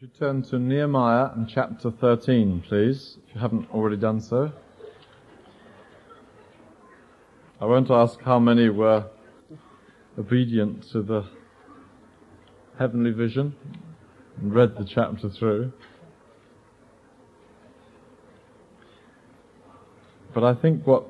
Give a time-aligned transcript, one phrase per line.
[0.00, 4.52] You turn to Nehemiah and chapter 13, please, if you haven't already done so?
[7.60, 9.06] I won't ask how many were
[10.16, 11.24] obedient to the
[12.78, 13.56] heavenly vision
[14.36, 15.72] and read the chapter through.
[20.32, 21.06] But I think what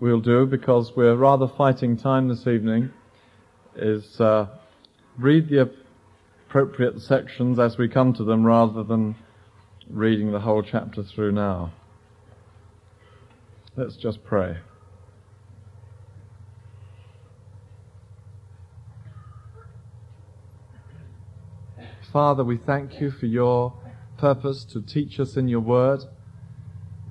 [0.00, 2.90] we'll do, because we're rather fighting time this evening,
[3.76, 4.46] is uh,
[5.18, 5.60] read the
[6.50, 9.14] appropriate sections as we come to them rather than
[9.88, 11.72] reading the whole chapter through now.
[13.76, 14.56] Let's just pray.
[22.12, 23.72] Father, we thank you for your
[24.18, 26.00] purpose to teach us in your word.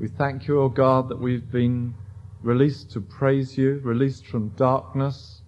[0.02, 1.94] We thank you, O oh God, that we've been
[2.44, 5.44] released to praise you, released from darkness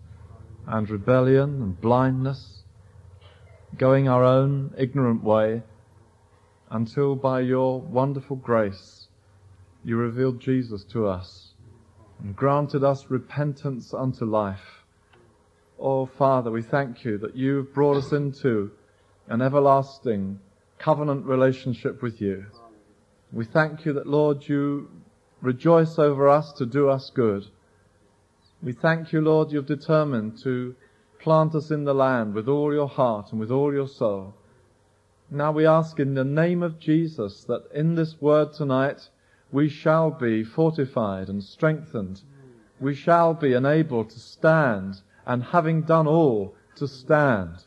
[0.66, 2.61] and rebellion and blindness
[3.78, 5.64] going our own ignorant way
[6.70, 9.08] until by your wonderful grace
[9.84, 11.54] you revealed Jesus to us
[12.22, 14.84] and granted us repentance unto life.
[15.80, 18.72] Oh Father, we thank you that you've brought us into
[19.28, 20.40] an everlasting
[20.78, 22.46] covenant relationship with you.
[23.32, 24.90] We thank you that Lord you
[25.42, 27.46] rejoice over us to do us good.
[28.62, 30.76] We thank you Lord you've determined to
[31.22, 34.34] Plant us in the land with all your heart and with all your soul.
[35.30, 39.08] Now we ask in the name of Jesus that in this word tonight
[39.52, 42.22] we shall be fortified and strengthened.
[42.80, 47.66] We shall be enabled to stand and having done all to stand.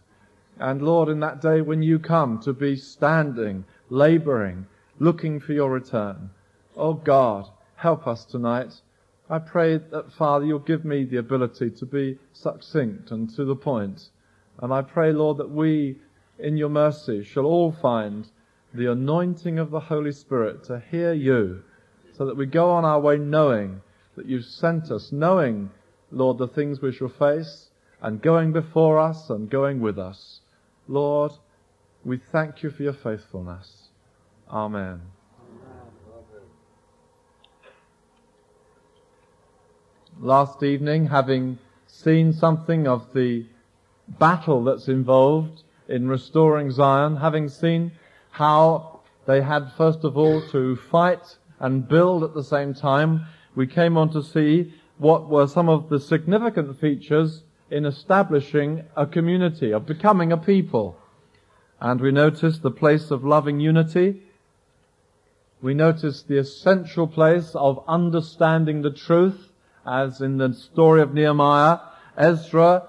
[0.58, 4.66] And Lord, in that day when you come to be standing, laboring,
[4.98, 6.30] looking for your return.
[6.76, 8.80] Oh God, help us tonight
[9.28, 13.56] I pray that, Father, you'll give me the ability to be succinct and to the
[13.56, 14.10] point.
[14.60, 15.96] And I pray, Lord, that we,
[16.38, 18.28] in your mercy, shall all find
[18.74, 21.62] the anointing of the Holy Spirit to hear you,
[22.12, 23.80] so that we go on our way knowing
[24.16, 25.70] that you've sent us, knowing,
[26.10, 27.70] Lord, the things we shall face,
[28.02, 30.40] and going before us and going with us.
[30.86, 31.32] Lord,
[32.04, 33.88] we thank you for your faithfulness.
[34.50, 35.00] Amen.
[40.20, 43.46] Last evening, having seen something of the
[44.18, 47.92] battle that's involved in restoring Zion, having seen
[48.30, 53.66] how they had first of all to fight and build at the same time, we
[53.66, 59.72] came on to see what were some of the significant features in establishing a community,
[59.72, 60.96] of becoming a people.
[61.80, 64.22] And we noticed the place of loving unity.
[65.60, 69.50] We noticed the essential place of understanding the truth
[69.86, 71.78] as in the story of Nehemiah,
[72.16, 72.88] Ezra,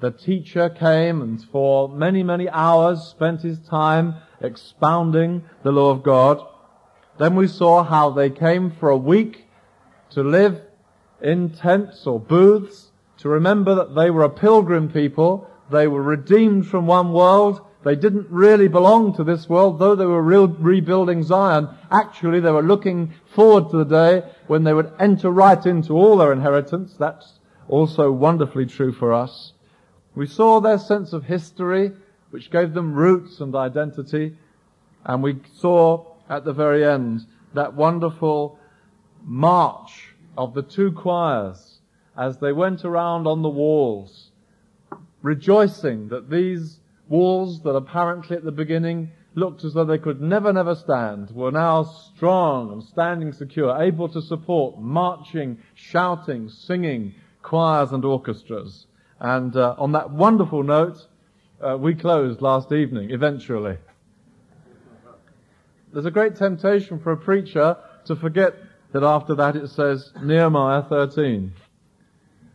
[0.00, 6.02] the teacher came and for many, many hours spent his time expounding the law of
[6.02, 6.40] God.
[7.18, 9.46] Then we saw how they came for a week
[10.10, 10.60] to live
[11.20, 16.66] in tents or booths, to remember that they were a pilgrim people, they were redeemed
[16.66, 21.68] from one world, they didn't really belong to this world, though they were rebuilding Zion.
[21.90, 26.16] Actually, they were looking forward to the day when they would enter right into all
[26.16, 26.94] their inheritance.
[26.98, 29.52] That's also wonderfully true for us.
[30.16, 31.92] We saw their sense of history,
[32.30, 34.36] which gave them roots and identity.
[35.04, 38.58] And we saw at the very end that wonderful
[39.24, 41.78] march of the two choirs
[42.16, 44.32] as they went around on the walls,
[45.22, 46.77] rejoicing that these
[47.08, 51.50] Walls that apparently at the beginning looked as though they could never, never stand were
[51.50, 58.86] now strong and standing secure, able to support marching, shouting, singing choirs and orchestras.
[59.20, 61.06] And uh, on that wonderful note,
[61.60, 63.78] uh, we closed last evening, eventually.
[65.92, 68.54] There's a great temptation for a preacher to forget
[68.92, 71.52] that after that it says Nehemiah 13.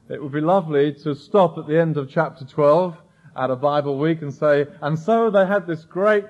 [0.10, 2.96] It would be lovely to stop at the end of chapter 12
[3.36, 6.26] at a Bible week and say, and so they had this great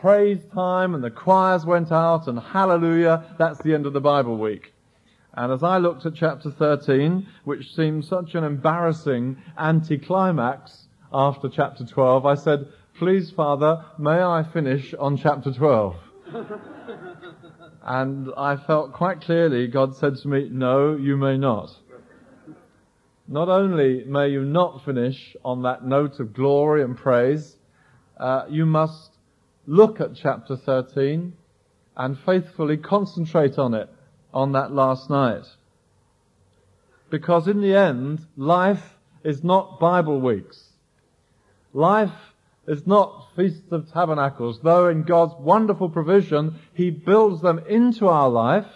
[0.00, 4.38] praise time and the choirs went out and hallelujah, that's the end of the Bible
[4.38, 4.72] week.
[5.34, 11.84] And as I looked at chapter 13, which seemed such an embarrassing anticlimax after chapter
[11.84, 12.68] 12, I said,
[12.98, 15.96] please Father, may I finish on chapter 12?
[17.84, 21.76] and I felt quite clearly God said to me, no, you may not.
[23.32, 27.56] Not only may you not finish on that note of glory and praise,
[28.16, 29.12] uh, you must
[29.68, 31.32] look at chapter 13
[31.96, 33.88] and faithfully concentrate on it
[34.34, 35.44] on that last night.
[37.08, 40.70] Because in the end, life is not Bible weeks.
[41.72, 42.34] Life
[42.66, 48.28] is not Feasts of Tabernacles, though in God's wonderful provision, He builds them into our
[48.28, 48.66] life.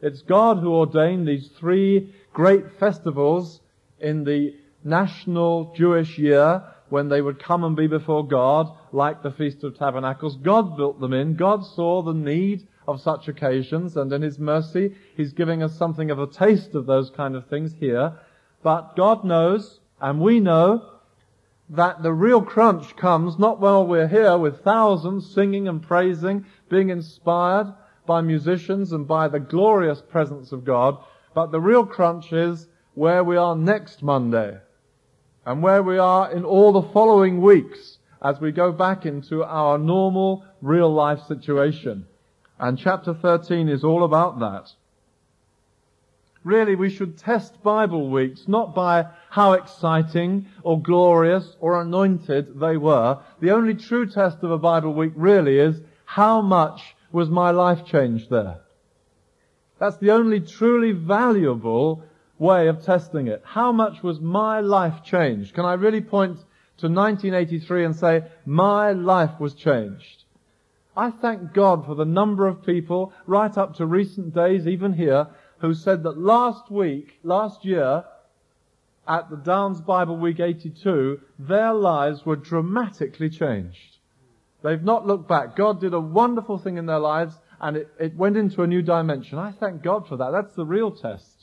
[0.00, 3.62] It's God who ordained these three great festivals
[4.00, 4.54] in the
[4.84, 9.76] national Jewish year when they would come and be before God, like the Feast of
[9.76, 10.36] Tabernacles.
[10.36, 11.34] God built them in.
[11.34, 16.10] God saw the need of such occasions, and in His mercy, He's giving us something
[16.10, 18.12] of a taste of those kind of things here.
[18.62, 20.92] But God knows, and we know,
[21.68, 26.90] that the real crunch comes not while we're here with thousands singing and praising, being
[26.90, 27.74] inspired
[28.06, 30.96] by musicians and by the glorious presence of God,
[31.34, 34.58] but the real crunch is where we are next Monday
[35.44, 39.76] and where we are in all the following weeks as we go back into our
[39.76, 42.06] normal real life situation.
[42.58, 44.72] And chapter 13 is all about that.
[46.42, 52.78] Really, we should test Bible weeks not by how exciting or glorious or anointed they
[52.78, 53.18] were.
[53.40, 57.84] The only true test of a Bible week really is how much was my life
[57.84, 58.60] changed there?
[59.78, 62.02] That's the only truly valuable
[62.38, 63.42] way of testing it.
[63.44, 65.54] How much was my life changed?
[65.54, 66.36] Can I really point
[66.78, 70.24] to 1983 and say, my life was changed?
[70.96, 75.28] I thank God for the number of people, right up to recent days, even here,
[75.58, 78.04] who said that last week, last year,
[79.08, 83.98] at the Downs Bible Week 82, their lives were dramatically changed.
[84.62, 85.54] They've not looked back.
[85.54, 88.82] God did a wonderful thing in their lives and it, it went into a new
[88.82, 89.38] dimension.
[89.38, 90.30] I thank God for that.
[90.30, 91.35] That's the real test.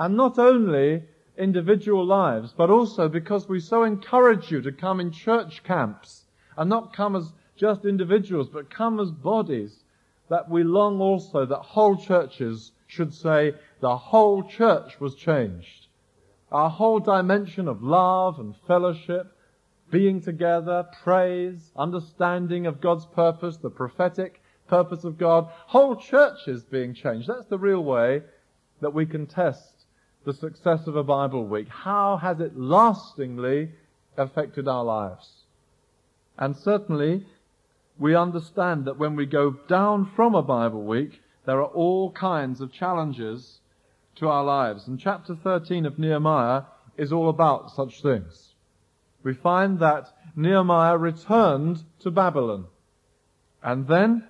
[0.00, 1.02] And not only
[1.36, 6.24] individual lives, but also because we so encourage you to come in church camps
[6.56, 9.84] and not come as just individuals, but come as bodies,
[10.30, 15.88] that we long also that whole churches should say the whole church was changed.
[16.50, 19.36] Our whole dimension of love and fellowship,
[19.90, 26.94] being together, praise, understanding of God's purpose, the prophetic, purpose of God, whole churches being
[26.94, 27.28] changed.
[27.28, 28.22] That's the real way
[28.80, 29.69] that we can test
[30.24, 31.68] the success of a Bible week.
[31.68, 33.70] How has it lastingly
[34.16, 35.28] affected our lives?
[36.38, 37.24] And certainly,
[37.98, 42.60] we understand that when we go down from a Bible week, there are all kinds
[42.60, 43.60] of challenges
[44.16, 44.86] to our lives.
[44.86, 46.62] And chapter 13 of Nehemiah
[46.96, 48.54] is all about such things.
[49.22, 52.66] We find that Nehemiah returned to Babylon.
[53.62, 54.26] And then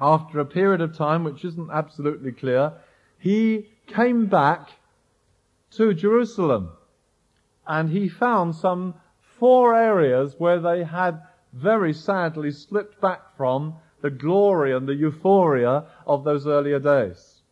[0.00, 2.72] after a period of time which isn't absolutely clear,
[3.18, 4.68] he came back
[5.76, 6.70] to Jerusalem
[7.66, 11.20] and he found some four areas where they had
[11.52, 17.42] very sadly slipped back from the glory and the euphoria of those earlier days.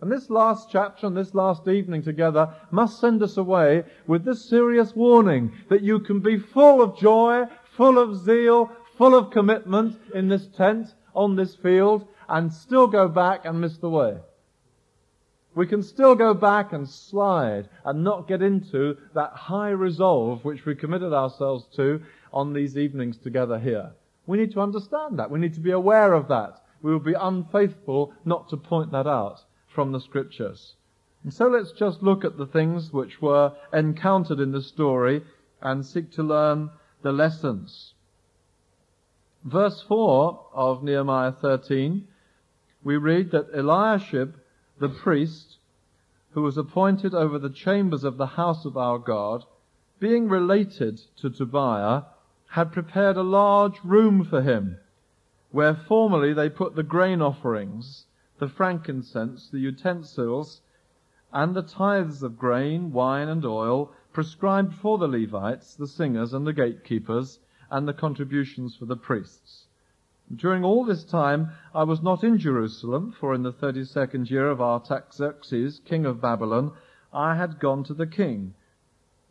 [0.00, 4.44] And this last chapter and this last evening together must send us away with this
[4.44, 7.44] serious warning that you can be full of joy,
[7.76, 13.06] full of zeal, full of commitment in this tent, on this field and still go
[13.08, 14.16] back and miss the way.
[15.54, 20.64] We can still go back and slide and not get into that high resolve which
[20.64, 22.02] we committed ourselves to
[22.32, 23.92] on these evenings together here.
[24.26, 25.30] We need to understand that.
[25.30, 26.62] We need to be aware of that.
[26.80, 30.74] We will be unfaithful not to point that out from the scriptures.
[31.22, 35.22] And so let's just look at the things which were encountered in the story
[35.60, 36.70] and seek to learn
[37.02, 37.94] the lessons.
[39.44, 42.06] Verse 4 of Nehemiah 13,
[42.84, 44.34] we read that Eliashib,
[44.82, 45.58] the priest,
[46.32, 49.44] who was appointed over the chambers of the house of our God,
[50.00, 52.02] being related to Tobiah,
[52.48, 54.76] had prepared a large room for him,
[55.52, 58.06] where formerly they put the grain offerings,
[58.40, 60.62] the frankincense, the utensils,
[61.32, 66.44] and the tithes of grain, wine, and oil, prescribed for the Levites, the singers, and
[66.44, 67.38] the gatekeepers,
[67.70, 69.68] and the contributions for the priests.
[70.34, 74.48] During all this time I was not in Jerusalem, for in the thirty second year
[74.48, 76.72] of Artaxerxes, king of Babylon,
[77.12, 78.54] I had gone to the king.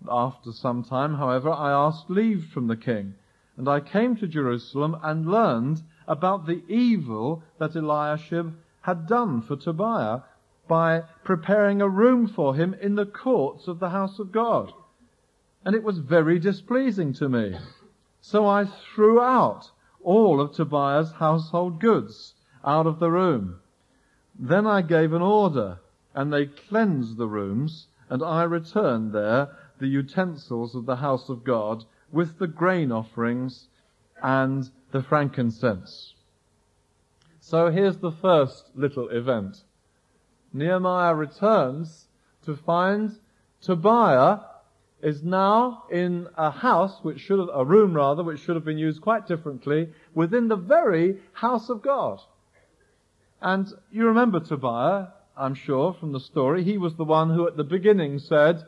[0.07, 3.15] After some time, however, I asked leave from the king,
[3.57, 9.55] and I came to Jerusalem and learned about the evil that Eliashib had done for
[9.55, 10.21] Tobiah
[10.67, 14.71] by preparing a room for him in the courts of the house of God.
[15.65, 17.57] And it was very displeasing to me.
[18.19, 19.71] So I threw out
[20.03, 22.33] all of Tobiah's household goods
[22.65, 23.59] out of the room.
[24.37, 25.79] Then I gave an order,
[26.13, 31.43] and they cleansed the rooms, and I returned there the utensils of the house of
[31.43, 33.67] God with the grain offerings
[34.21, 36.13] and the frankincense.
[37.39, 39.63] So here's the first little event.
[40.53, 42.07] Nehemiah returns
[42.45, 43.17] to find
[43.61, 44.39] Tobiah
[45.01, 48.77] is now in a house which should have, a room rather, which should have been
[48.77, 52.19] used quite differently within the very house of God.
[53.41, 56.63] And you remember Tobiah, I'm sure, from the story.
[56.63, 58.63] He was the one who at the beginning said,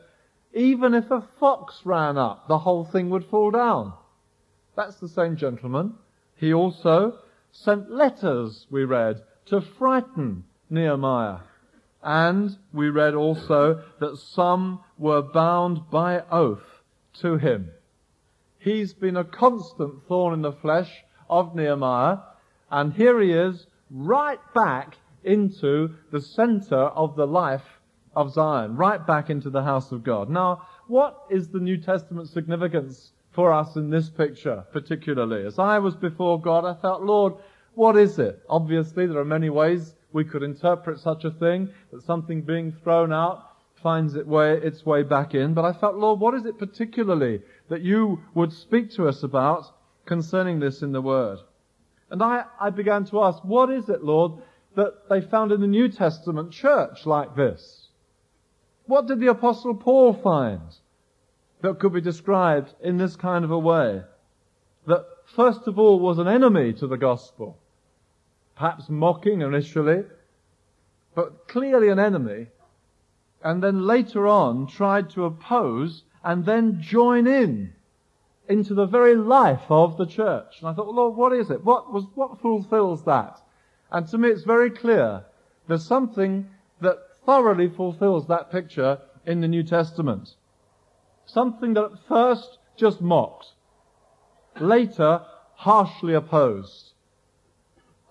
[0.52, 3.92] even if a fox ran up, the whole thing would fall down.
[4.76, 5.94] That's the same gentleman.
[6.36, 7.18] He also
[7.52, 11.38] sent letters, we read, to frighten Nehemiah.
[12.04, 16.82] And we read also that some were bound by oath
[17.20, 17.70] to him.
[18.58, 20.90] He's been a constant thorn in the flesh
[21.30, 22.18] of Nehemiah,
[22.70, 27.80] and here he is right back into the center of the life
[28.14, 30.28] of Zion, right back into the house of God.
[30.28, 35.46] Now, what is the New Testament significance for us in this picture, particularly?
[35.46, 37.34] As I was before God, I felt, Lord,
[37.74, 38.42] what is it?
[38.48, 43.12] Obviously, there are many ways we could interpret such a thing, that something being thrown
[43.12, 43.50] out
[43.82, 45.52] finds its way, its way back in.
[45.52, 49.66] But I felt, Lord, what is it particularly that you would speak to us about
[50.06, 51.40] concerning this in the Word?
[52.10, 54.40] And I, I began to ask, what is it, Lord,
[54.76, 57.88] that they found in the New Testament church like this?
[58.86, 60.60] What did the Apostle Paul find
[61.60, 64.02] that could be described in this kind of a way?
[64.86, 67.58] That first of all was an enemy to the gospel
[68.56, 70.04] perhaps mocking initially,
[71.14, 72.48] but clearly an enemy,
[73.42, 77.72] and then later on tried to oppose and then join in
[78.48, 80.60] into the very life of the church.
[80.60, 81.64] And I thought, Lord, what is it?
[81.64, 83.40] What was, what fulfills that?
[83.90, 85.24] And to me it's very clear.
[85.66, 86.48] There's something
[86.80, 90.34] that thoroughly fulfills that picture in the New Testament.
[91.26, 93.52] Something that at first just mocked,
[94.60, 95.22] later
[95.54, 96.93] harshly opposed,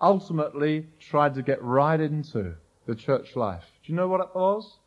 [0.04, 2.54] ultimately tried to get right into
[2.86, 3.64] the church life.
[3.82, 4.78] Do you know what it was?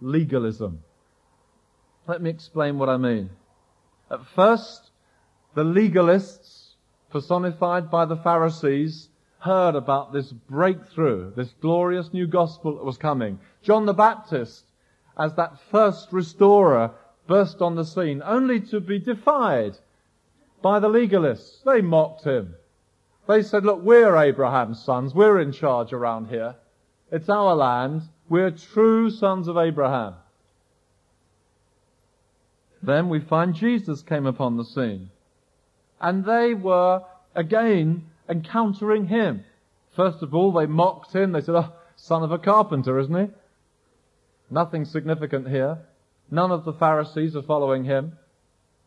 [0.00, 0.82] Legalism.
[2.06, 3.28] Let me explain what I mean.
[4.10, 4.90] At first,
[5.54, 6.70] the legalists,
[7.10, 9.10] personified by the Pharisees,
[9.40, 13.38] heard about this breakthrough, this glorious new gospel that was coming.
[13.62, 14.64] John the Baptist,
[15.18, 16.92] as that first restorer,
[17.26, 19.76] burst on the scene, only to be defied
[20.62, 21.62] by the legalists.
[21.62, 22.54] They mocked him.
[23.28, 25.14] They said, look, we're Abraham's sons.
[25.14, 26.56] We're in charge around here.
[27.12, 28.02] It's our land.
[28.28, 30.14] We're true sons of Abraham.
[32.82, 35.10] Then we find Jesus came upon the scene.
[36.00, 37.02] And they were
[37.34, 39.44] again encountering him.
[39.94, 41.32] First of all, they mocked him.
[41.32, 43.32] They said, oh, son of a carpenter, isn't he?
[44.50, 45.78] Nothing significant here.
[46.30, 48.16] None of the Pharisees are following him.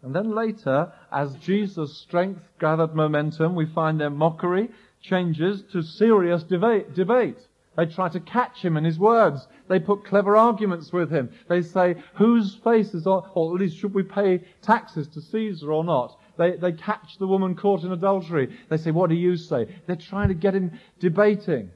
[0.04, 4.70] And then later, as Jesus' strength gathered momentum, we find their mockery
[5.02, 6.94] changes to serious debate.
[6.96, 7.38] debate.
[7.78, 9.48] They try to catch him in his words.
[9.68, 11.30] They put clever arguments with him.
[11.48, 15.72] They say, whose face is on, or at least should we pay taxes to Caesar
[15.72, 16.20] or not?
[16.38, 18.58] They, they catch the woman caught in adultery.
[18.70, 19.68] They say, what do you say?
[19.86, 21.72] They're trying to get him debating.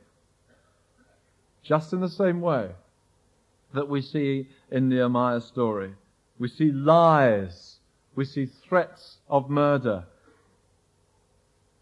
[1.64, 2.72] Just in the same way
[3.74, 5.94] that we see in Nehemiah's story.
[6.38, 7.75] We see lies
[8.16, 10.06] we see threats of murder.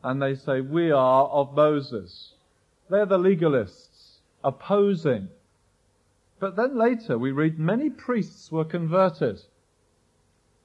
[0.04, 2.34] And they say, we are of Moses.
[2.90, 5.30] They're the legalists, opposing.
[6.40, 9.40] But then later we read many priests were converted.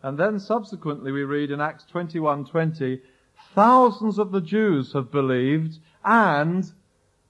[0.02, 3.00] And then subsequently we read in Acts 21:20,
[3.54, 6.72] thousands of the Jews have believed and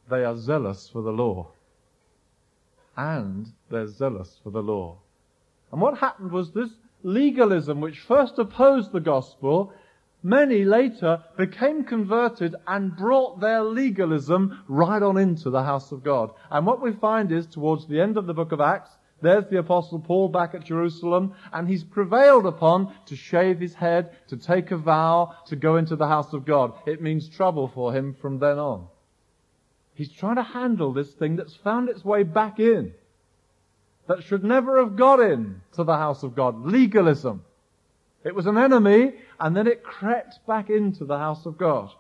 [0.09, 1.49] they are zealous for the law.
[2.97, 4.97] And they're zealous for the law.
[5.71, 6.71] And what happened was this
[7.03, 9.73] legalism, which first opposed the gospel,
[10.23, 16.31] many later became converted and brought their legalism right on into the house of God.
[16.51, 18.91] And what we find is towards the end of the book of Acts,
[19.21, 24.17] there's the apostle Paul back at Jerusalem, and he's prevailed upon to shave his head,
[24.29, 26.75] to take a vow, to go into the house of God.
[26.87, 28.87] It means trouble for him from then on.
[29.95, 32.95] He's trying to handle this thing that's found its way back in
[34.09, 36.67] that should never have got in to the house of God.
[36.67, 37.45] Legalism.
[38.25, 41.91] It was an enemy and then it crept back into the house of God.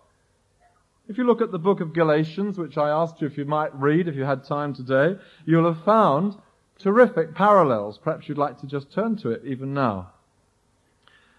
[1.09, 3.75] If you look at the book of Galatians, which I asked you if you might
[3.75, 6.37] read if you had time today, you'll have found
[6.79, 7.99] terrific parallels.
[7.99, 10.11] Perhaps you'd like to just turn to it even now.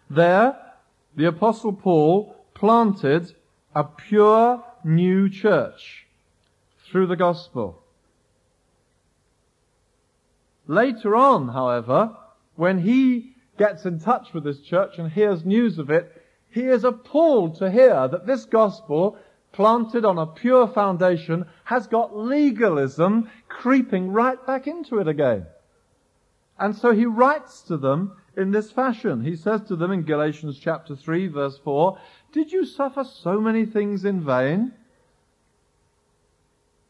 [0.09, 0.57] There,
[1.15, 3.33] the apostle Paul planted
[3.75, 6.07] a pure new church
[6.89, 7.78] through the gospel.
[10.69, 12.15] Later on, however,
[12.55, 16.83] when he gets in touch with this church and hears news of it, he is
[16.83, 19.17] appalled to hear that this gospel,
[19.51, 25.47] planted on a pure foundation, has got legalism creeping right back into it again.
[26.59, 29.23] And so he writes to them in this fashion.
[29.23, 31.97] He says to them in Galatians chapter 3 verse 4,
[32.31, 34.73] Did you suffer so many things in vain?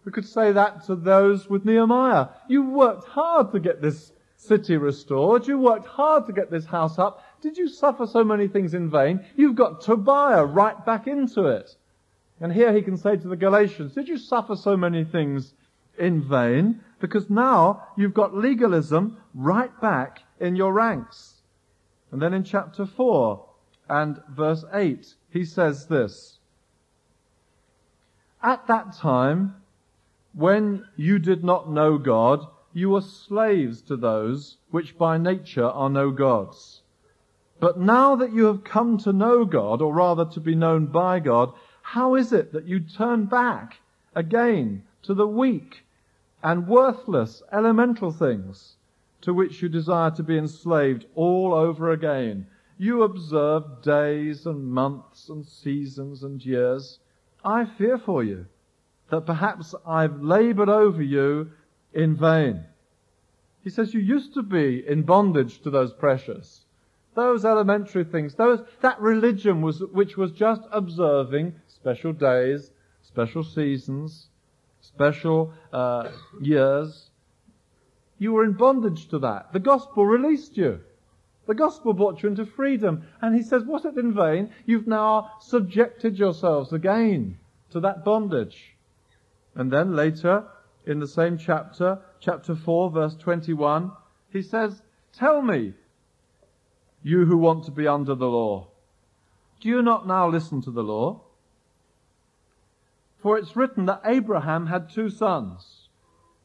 [0.09, 2.29] We could say that to those with Nehemiah.
[2.47, 5.47] You worked hard to get this city restored.
[5.47, 7.23] You worked hard to get this house up.
[7.41, 9.23] Did you suffer so many things in vain?
[9.35, 11.75] You've got Tobiah right back into it.
[12.41, 15.53] And here he can say to the Galatians, did you suffer so many things
[15.99, 16.81] in vain?
[16.99, 21.43] Because now you've got legalism right back in your ranks.
[22.11, 23.45] And then in chapter 4
[23.87, 26.39] and verse 8, he says this.
[28.41, 29.53] At that time,
[30.33, 35.89] when you did not know God, you were slaves to those which by nature are
[35.89, 36.81] no gods.
[37.59, 41.19] But now that you have come to know God, or rather to be known by
[41.19, 43.79] God, how is it that you turn back
[44.15, 45.83] again to the weak
[46.43, 48.77] and worthless elemental things
[49.21, 52.47] to which you desire to be enslaved all over again?
[52.77, 56.99] You observe days and months and seasons and years.
[57.43, 58.45] I fear for you
[59.09, 61.51] that perhaps I've labored over you
[61.93, 62.63] in vain.
[63.63, 66.65] He says you used to be in bondage to those precious,
[67.15, 74.27] those elementary things, those, that religion was, which was just observing special days, special seasons,
[74.81, 77.09] special uh, years.
[78.17, 79.51] You were in bondage to that.
[79.53, 80.79] The gospel released you.
[81.47, 83.03] The gospel brought you into freedom.
[83.21, 84.51] And he says, was it in vain?
[84.65, 87.39] You've now subjected yourselves again
[87.71, 88.75] to that bondage.
[89.55, 90.45] And then later,
[90.85, 93.91] in the same chapter, chapter 4, verse 21,
[94.31, 94.81] he says,
[95.13, 95.73] Tell me,
[97.01, 98.67] you who want to be under the law,
[99.59, 101.21] do you not now listen to the law?
[103.21, 105.89] For it's written that Abraham had two sons,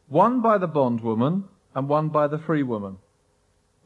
[0.08, 1.44] one by the bondwoman
[1.74, 2.98] and one by the free woman.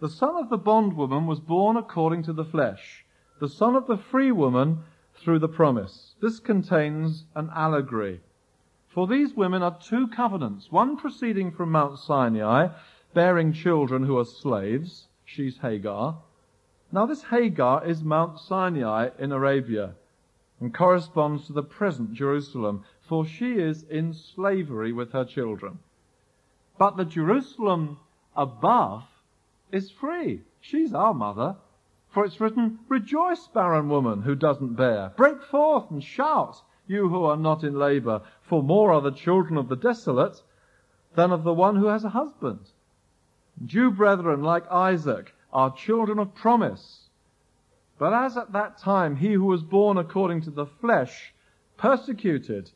[0.01, 3.05] The son of the bondwoman was born according to the flesh,
[3.41, 4.85] the son of the free woman
[5.15, 6.15] through the promise.
[6.21, 8.21] This contains an allegory.
[8.99, 12.71] For these women are two covenants, one proceeding from Mount Sinai,
[13.15, 15.07] bearing children who are slaves.
[15.25, 16.19] She's Hagar.
[16.91, 19.95] Now this Hagar is Mount Sinai in Arabia
[20.59, 25.79] and corresponds to the present Jerusalem, for she is in slavery with her children.
[26.77, 27.99] But the Jerusalem
[28.37, 29.05] above
[29.71, 30.41] is free.
[30.61, 31.55] She's our mother.
[32.09, 35.13] For it's written, Rejoice, barren woman who doesn't bear.
[35.17, 39.59] Break forth and shout, you who are not in labor, for more are the children
[39.59, 40.43] of the desolate
[41.15, 42.71] than of the one who has a husband.
[43.65, 47.11] Jew brethren, like Isaac, are children of promise.
[47.99, 51.35] But as at that time he who was born according to the flesh
[51.77, 52.71] persecuted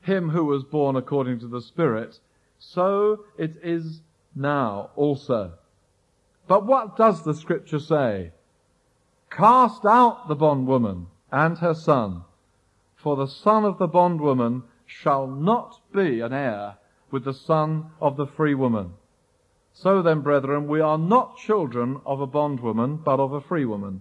[0.00, 2.20] him who was born according to the Spirit,
[2.58, 4.00] so it is
[4.34, 5.52] now also.
[6.46, 8.32] But what does the scripture say?
[9.30, 12.22] Cast out the bondwoman and her son,
[12.96, 16.74] for the son of the bondwoman shall not be an heir
[17.10, 18.94] with the son of the free woman.
[19.72, 24.00] So then, brethren, we are not children of a bondwoman, but of a free woman.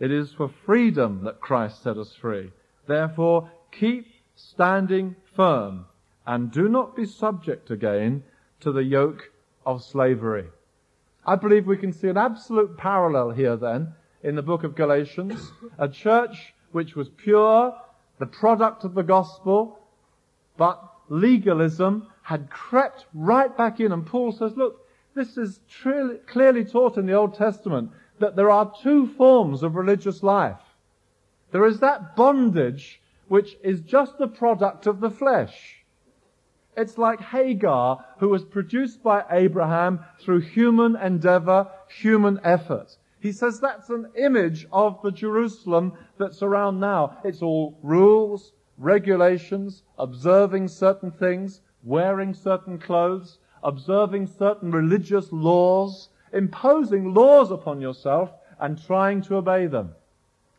[0.00, 2.50] It is for freedom that Christ set us free.
[2.86, 5.84] Therefore, keep standing firm
[6.26, 8.24] and do not be subject again
[8.60, 9.30] to the yoke
[9.66, 10.46] of slavery.
[11.26, 15.52] I believe we can see an absolute parallel here then in the book of Galatians.
[15.78, 17.74] A church which was pure,
[18.18, 19.78] the product of the gospel,
[20.56, 25.60] but legalism had crept right back in and Paul says, look, this is
[26.26, 30.60] clearly taught in the Old Testament that there are two forms of religious life.
[31.50, 35.84] There is that bondage which is just the product of the flesh.
[36.76, 42.96] It's like Hagar, who was produced by Abraham through human endeavor, human effort.
[43.20, 47.18] He says that's an image of the Jerusalem that's around now.
[47.24, 57.14] It's all rules, regulations, observing certain things, wearing certain clothes, observing certain religious laws, imposing
[57.14, 59.94] laws upon yourself and trying to obey them.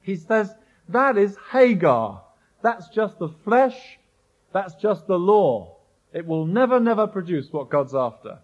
[0.02, 0.56] He says
[0.90, 2.22] that is Hagar.
[2.62, 4.00] That's just the flesh.
[4.54, 5.78] That's just the law.
[6.14, 8.40] It will never, never produce what God's after.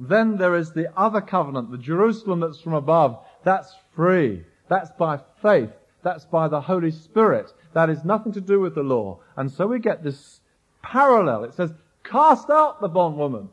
[0.00, 3.24] Then there is the other covenant, the Jerusalem that's from above.
[3.44, 4.44] That's free.
[4.68, 5.70] That's by faith.
[6.02, 7.52] That's by the Holy Spirit.
[7.74, 9.20] That is nothing to do with the law.
[9.36, 10.40] And so we get this
[10.82, 11.44] parallel.
[11.44, 11.72] It says,
[12.04, 13.48] cast out the bondwoman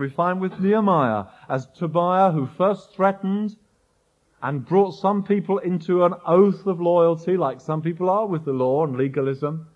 [0.00, 3.56] we find with Nehemiah as Tobiah who first threatened
[4.42, 8.52] and brought some people into an oath of loyalty like some people are with the
[8.52, 9.68] law and legalism.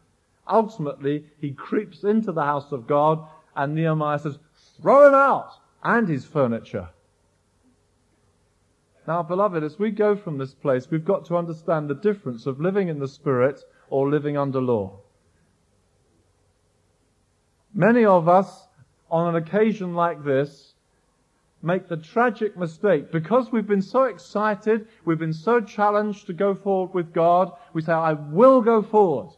[0.48, 4.38] Ultimately, he creeps into the house of God and Nehemiah says,
[4.80, 5.50] throw him out
[5.82, 6.88] and his furniture.
[9.06, 12.60] Now, beloved, as we go from this place, we've got to understand the difference of
[12.60, 14.98] living in the Spirit or living under law.
[17.74, 18.68] Many of us,
[19.10, 20.74] on an occasion like this,
[21.60, 26.54] make the tragic mistake because we've been so excited, we've been so challenged to go
[26.54, 29.34] forward with God, we say, I will go forward.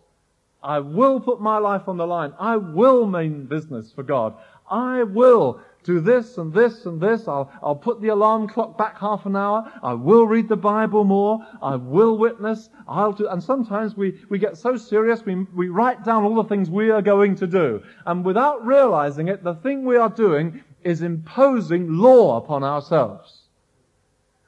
[0.63, 2.35] I will put my life on the line.
[2.39, 4.35] I will mean business for God.
[4.69, 7.29] I will do this and this and this.
[7.29, 9.73] I'll, I'll put the alarm clock back half an hour.
[9.83, 11.47] I will read the Bible more.
[11.63, 12.69] I will witness.
[12.89, 16.49] I'll do, and sometimes we, we get so serious, we, we write down all the
[16.49, 17.83] things we are going to do.
[18.05, 23.45] And without realizing it, the thing we are doing is imposing law upon ourselves.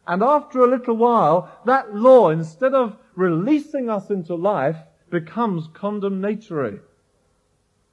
[0.07, 4.77] And after a little while, that law, instead of releasing us into life,
[5.11, 6.81] becomes condemnatory.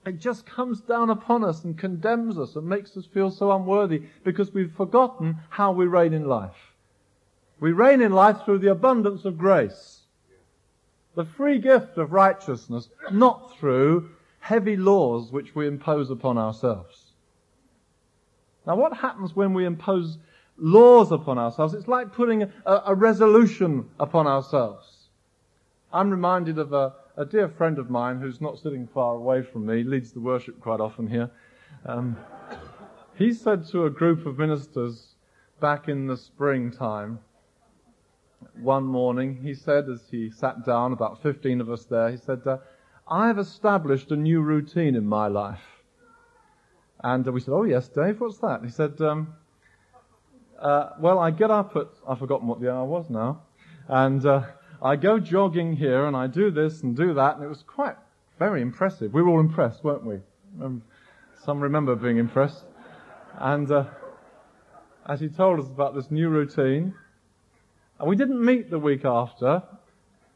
[0.05, 4.03] It just comes down upon us and condemns us and makes us feel so unworthy
[4.23, 6.75] because we've forgotten how we reign in life.
[7.59, 10.01] We reign in life through the abundance of grace.
[11.15, 17.13] The free gift of righteousness, not through heavy laws which we impose upon ourselves.
[18.67, 20.19] Now what happens when we impose
[20.57, 21.73] laws upon ourselves?
[21.73, 22.51] It's like putting a,
[22.87, 25.07] a resolution upon ourselves.
[25.91, 29.65] I'm reminded of a, a dear friend of mine who's not sitting far away from
[29.65, 31.30] me, leads the worship quite often here.
[31.86, 32.17] Um,
[33.15, 35.15] he said to a group of ministers
[35.62, 37.19] back in the springtime,
[38.62, 42.41] one morning, he said as he sat down, about 15 of us there, he said,
[42.45, 42.58] uh,
[43.08, 45.63] I have established a new routine in my life.
[47.04, 48.62] And uh, we said, oh yes, Dave, what's that?
[48.63, 49.34] He said, um,
[50.60, 53.43] uh, well, I get up at, I've forgotten what the hour was now,
[53.88, 54.43] and uh,
[54.81, 57.95] I go jogging here and I do this and do that, and it was quite
[58.39, 59.13] very impressive.
[59.13, 60.19] We were all impressed, weren't we?
[60.61, 60.81] Um,
[61.43, 62.65] some remember being impressed.
[63.38, 63.85] And uh,
[65.07, 66.93] as he told us about this new routine,
[67.99, 69.63] and we didn't meet the week after,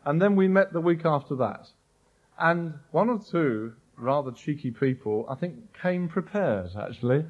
[0.05, 1.67] and then we met the week after that.
[2.37, 7.25] And one or two rather cheeky people, I think, came prepared, actually.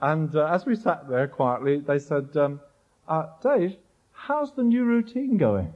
[0.00, 2.60] And uh, as we sat there quietly, they said, um,
[3.08, 3.76] uh, Dave,
[4.18, 5.72] how's the new routine going?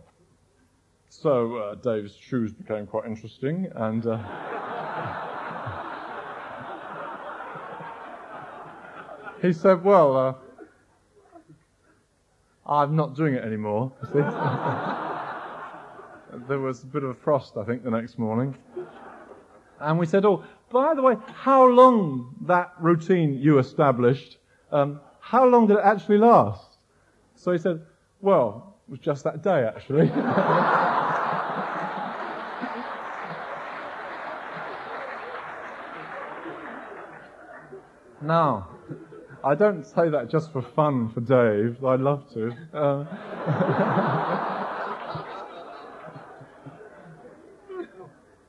[1.08, 4.18] So uh, Dave's shoes became quite interesting, and uh,
[9.42, 10.34] he said, "Well, uh,
[12.66, 13.92] I'm not doing it anymore."
[16.48, 18.56] there was a bit of a frost, I think, the next morning,
[19.80, 24.38] and we said, "Oh, by the way, how long that routine you established?
[24.70, 26.78] Um, how long did it actually last?"
[27.34, 27.82] So he said,
[28.22, 30.06] well, it was just that day, actually.
[38.22, 38.68] now,
[39.44, 41.84] I don't say that just for fun for Dave.
[41.84, 42.54] I'd love to.
[42.72, 43.04] Uh,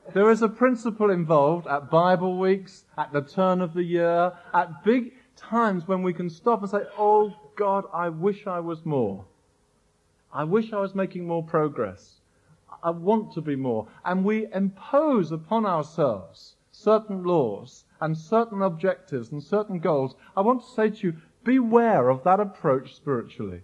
[0.14, 4.84] there is a principle involved at Bible weeks, at the turn of the year, at
[4.84, 9.24] big times when we can stop and say, Oh God, I wish I was more.
[10.34, 12.20] I wish I was making more progress.
[12.82, 13.86] I want to be more.
[14.04, 20.16] And we impose upon ourselves certain laws and certain objectives and certain goals.
[20.36, 23.62] I want to say to you, beware of that approach spiritually.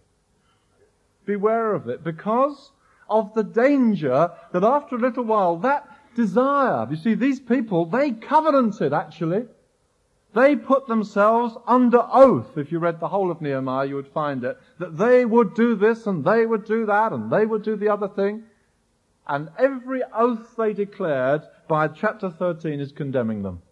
[1.26, 2.70] Beware of it because
[3.08, 8.12] of the danger that after a little while that desire, you see, these people, they
[8.12, 9.46] covenanted actually.
[10.32, 12.56] They put themselves under oath.
[12.56, 14.58] If you read the whole of Nehemiah, you would find it.
[14.78, 17.88] That they would do this and they would do that and they would do the
[17.88, 18.44] other thing.
[19.26, 23.62] And every oath they declared by chapter 13 is condemning them.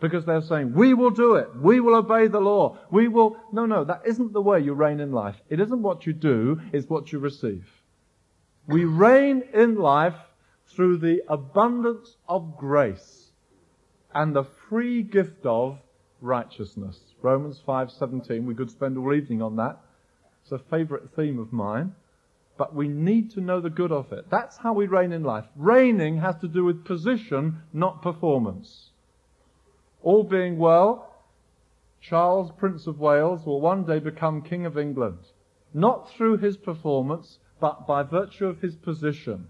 [0.00, 1.54] Because they're saying, we will do it.
[1.56, 2.78] We will obey the law.
[2.90, 5.36] We will, no, no, that isn't the way you reign in life.
[5.48, 7.68] It isn't what you do, it's what you receive.
[8.66, 10.18] We reign in life
[10.66, 13.30] through the abundance of grace
[14.12, 15.78] and the free gift of
[16.22, 17.14] righteousness.
[17.20, 18.46] Romans 5:17.
[18.46, 19.80] We could spend all evening on that.
[20.42, 21.94] It's a favorite theme of mine.
[22.56, 24.30] But we need to know the good of it.
[24.30, 25.46] That's how we reign in life.
[25.56, 28.90] Reigning has to do with position, not performance.
[30.02, 31.14] All being well,
[32.00, 35.18] Charles, Prince of Wales, will one day become King of England.
[35.72, 39.46] Not through his performance, but by virtue of his position.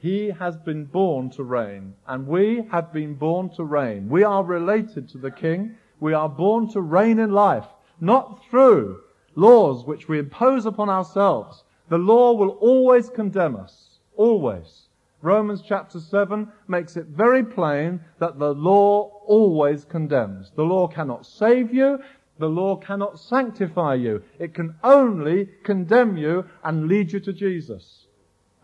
[0.00, 4.08] He has been born to reign, and we have been born to reign.
[4.08, 5.76] We are related to the King.
[6.00, 7.66] We are born to reign in life,
[8.00, 9.02] not through
[9.34, 11.64] laws which we impose upon ourselves.
[11.90, 13.98] The law will always condemn us.
[14.16, 14.88] Always.
[15.20, 20.50] Romans chapter 7 makes it very plain that the law always condemns.
[20.56, 22.02] The law cannot save you.
[22.38, 24.22] The law cannot sanctify you.
[24.38, 27.99] It can only condemn you and lead you to Jesus.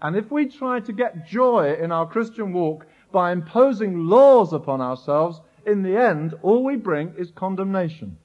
[0.02, 4.80] And if we try to get joy in our Christian walk by imposing laws upon
[4.80, 8.18] ourselves, in the end, all we bring is condemnation.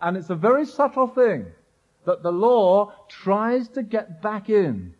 [0.00, 1.46] And it's a very subtle thing
[2.04, 4.94] that the law tries to get back in.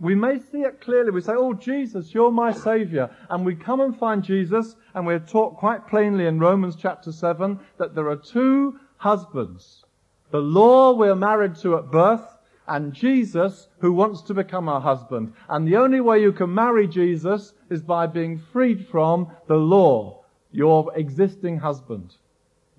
[0.00, 1.10] We may see it clearly.
[1.10, 3.10] We say, Oh, Jesus, you're my Savior.
[3.28, 7.60] And we come and find Jesus, and we're taught quite plainly in Romans chapter 7
[7.78, 9.84] that there are two husbands.
[10.30, 12.26] The law we're married to at birth,
[12.66, 15.32] and Jesus who wants to become our husband.
[15.48, 20.24] And the only way you can marry Jesus is by being freed from the law,
[20.50, 22.14] your existing husband.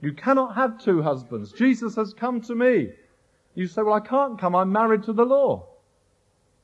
[0.01, 1.51] You cannot have two husbands.
[1.51, 2.89] Jesus has come to me.
[3.55, 4.55] You say, well, I can't come.
[4.55, 5.67] I'm married to the law.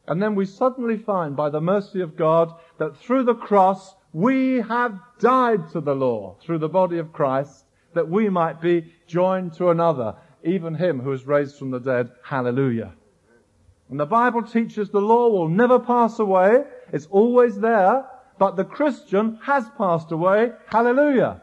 [0.07, 4.55] And then we suddenly find by the mercy of God that through the cross we
[4.61, 9.53] have died to the law through the body of Christ that we might be joined
[9.53, 12.09] to another, even him who is raised from the dead.
[12.23, 12.93] Hallelujah.
[13.89, 16.63] And the Bible teaches the law will never pass away.
[16.93, 18.05] It's always there.
[18.37, 20.51] But the Christian has passed away.
[20.67, 21.41] Hallelujah.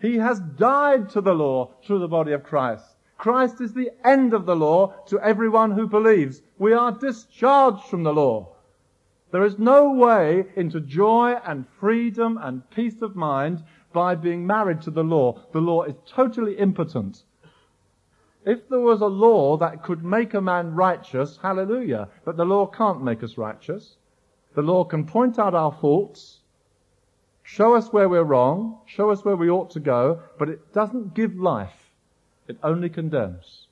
[0.00, 2.84] He has died to the law through the body of Christ.
[3.18, 6.40] Christ is the end of the law to everyone who believes.
[6.58, 8.54] We are discharged from the law.
[9.30, 14.80] There is no way into joy and freedom and peace of mind by being married
[14.82, 15.40] to the law.
[15.52, 17.24] The law is totally impotent.
[18.44, 22.08] If there was a law that could make a man righteous, hallelujah.
[22.24, 23.96] But the law can't make us righteous.
[24.54, 26.40] The law can point out our faults,
[27.42, 31.14] show us where we're wrong, show us where we ought to go, but it doesn't
[31.14, 31.90] give life.
[32.46, 33.66] It only condemns.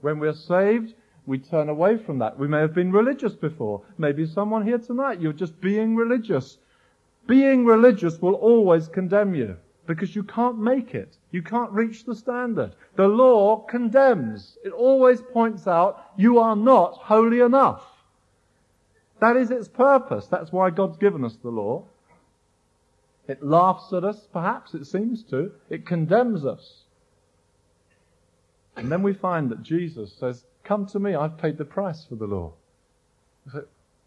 [0.00, 0.94] When we're saved,
[1.26, 2.38] we turn away from that.
[2.38, 3.82] We may have been religious before.
[3.98, 6.58] Maybe someone here tonight, you're just being religious.
[7.26, 9.56] Being religious will always condemn you
[9.90, 11.16] because you can't make it.
[11.32, 12.76] You can't reach the standard.
[12.94, 14.56] The law condemns.
[14.64, 17.84] It always points out you are not holy enough.
[19.20, 20.28] That is its purpose.
[20.28, 21.86] That's why God's given us the law.
[23.26, 25.50] It laughs at us, perhaps it seems to.
[25.68, 26.84] It condemns us.
[28.76, 32.14] And then we find that Jesus says, Come to me, I've paid the price for
[32.14, 32.52] the law.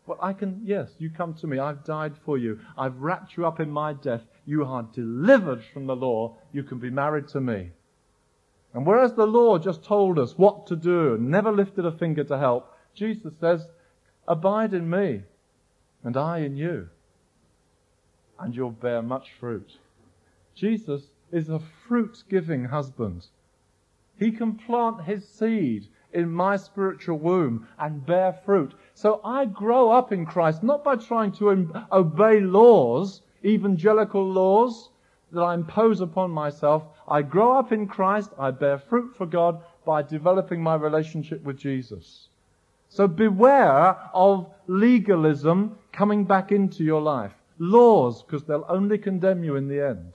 [0.06, 3.46] Well, I can, yes, you come to me, I've died for you, I've wrapped you
[3.46, 7.40] up in my death, you are delivered from the law, you can be married to
[7.40, 7.72] me.
[8.74, 12.24] And whereas the law just told us what to do and never lifted a finger
[12.26, 13.66] to help, Jesus says,
[14.28, 15.24] Abide in me,
[16.04, 16.90] and I in you
[18.44, 19.78] and you'll bear much fruit.
[20.54, 23.28] Jesus is a fruit giving husband.
[24.20, 28.74] He can plant his seed in my spiritual womb and bear fruit.
[28.94, 31.50] So I grow up in Christ not by trying to
[31.92, 34.90] obey laws, evangelical laws
[35.32, 36.84] that I impose upon myself.
[37.08, 41.58] I grow up in Christ, I bear fruit for God by developing my relationship with
[41.58, 42.30] Jesus.
[42.90, 49.56] So beware of legalism coming back into your life laws because they'll only condemn you
[49.56, 50.14] in the end.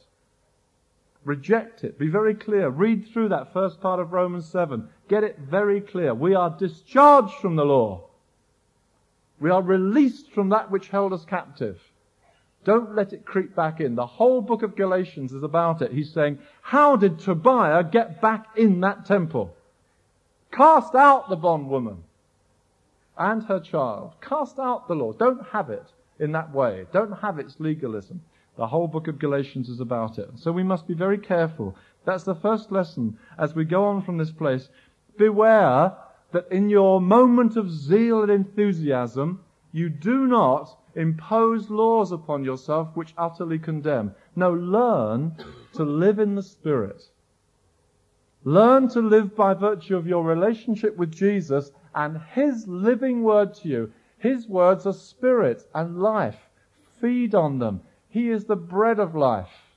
[1.29, 1.99] Reject it.
[1.99, 2.71] Be very clear.
[2.71, 4.89] Read through that first part of Romans 7.
[5.09, 6.15] Get it very clear.
[6.15, 8.05] We are discharged from the law.
[9.39, 11.83] We are released from that which held us captive.
[12.65, 13.95] Don't let it creep back in.
[13.95, 15.93] The whole book of Galatians is about it.
[15.93, 19.55] He's saying, how did Tobiah get back in that temple?
[20.51, 22.05] Cast out the bondwoman
[23.19, 24.15] and her child.
[24.23, 25.13] Cast out the law.
[25.13, 26.87] Don't have it in that way.
[26.91, 28.23] Don't have its legalism.
[28.59, 30.31] The whole book of Galatians is about it.
[30.35, 31.77] So we must be very careful.
[32.05, 34.69] That's the first lesson as we go on from this place.
[35.17, 35.97] Beware
[36.33, 42.89] that in your moment of zeal and enthusiasm, you do not impose laws upon yourself
[42.97, 44.13] which utterly condemn.
[44.35, 45.37] No, learn
[45.75, 47.05] to live in the Spirit.
[48.43, 53.69] Learn to live by virtue of your relationship with Jesus and His living word to
[53.69, 53.93] you.
[54.19, 56.51] His words are spirit and life.
[57.01, 57.83] Feed on them.
[58.09, 59.77] He is the bread of life.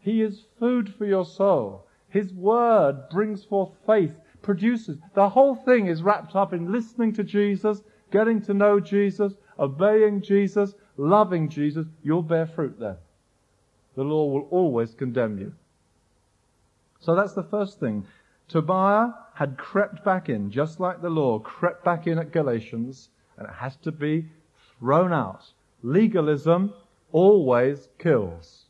[0.00, 1.86] He is food for your soul.
[2.08, 4.98] His word brings forth faith, produces.
[5.14, 10.22] The whole thing is wrapped up in listening to Jesus, getting to know Jesus, obeying
[10.22, 11.86] Jesus, loving Jesus.
[12.02, 12.96] You'll bear fruit then.
[13.94, 15.52] The law will always condemn you.
[17.00, 18.06] So that's the first thing.
[18.48, 23.46] Tobiah had crept back in, just like the law crept back in at Galatians and
[23.46, 24.26] it has to be
[24.78, 25.44] thrown out.
[25.82, 26.72] Legalism
[27.12, 28.66] always kills.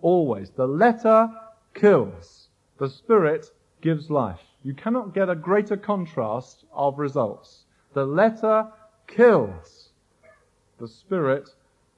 [0.00, 0.50] Always.
[0.50, 1.30] The letter
[1.74, 2.48] kills.
[2.78, 3.46] The spirit
[3.80, 4.40] gives life.
[4.62, 7.64] You cannot get a greater contrast of results.
[7.94, 8.68] The letter
[9.06, 9.90] kills.
[10.78, 11.48] The spirit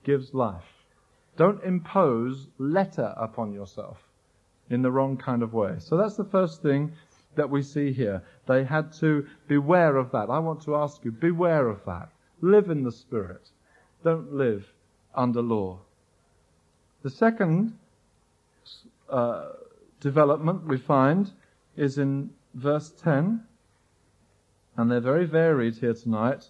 [0.02, 0.85] gives life.
[1.37, 3.98] Don't impose letter upon yourself.
[4.70, 5.76] in the wrong kind of way.
[5.78, 6.92] So that's the first thing
[7.35, 8.22] that we see here.
[8.46, 10.30] They had to beware of that.
[10.30, 12.09] I want to ask you, beware of that.
[12.40, 13.50] Live in the Spirit.
[14.02, 14.72] Don't live
[15.14, 15.79] under law.
[17.03, 17.79] The second
[19.09, 19.50] uh,
[20.00, 21.31] development we find
[21.77, 23.42] is in verse 10,
[24.77, 26.48] and they're very varied here tonight.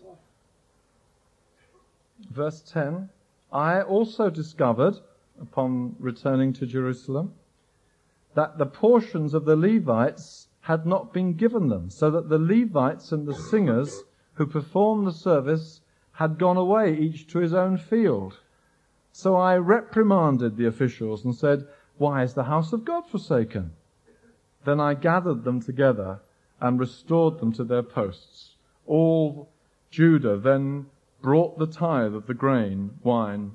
[2.31, 3.09] Verse 10
[3.53, 4.99] I also discovered,
[5.41, 7.35] upon returning to Jerusalem,
[8.35, 13.13] that the portions of the Levites had not been given them, so that the Levites
[13.13, 14.03] and the singers
[14.35, 15.81] who performed the service
[16.13, 18.41] had gone away, each to his own field.
[19.17, 23.71] So I reprimanded the officials and said, Why is the house of God forsaken?
[24.65, 26.19] Then I gathered them together
[26.61, 28.57] and restored them to their posts.
[28.87, 29.49] All
[29.89, 30.87] Judah then
[31.23, 33.53] brought the tithe of the grain, wine,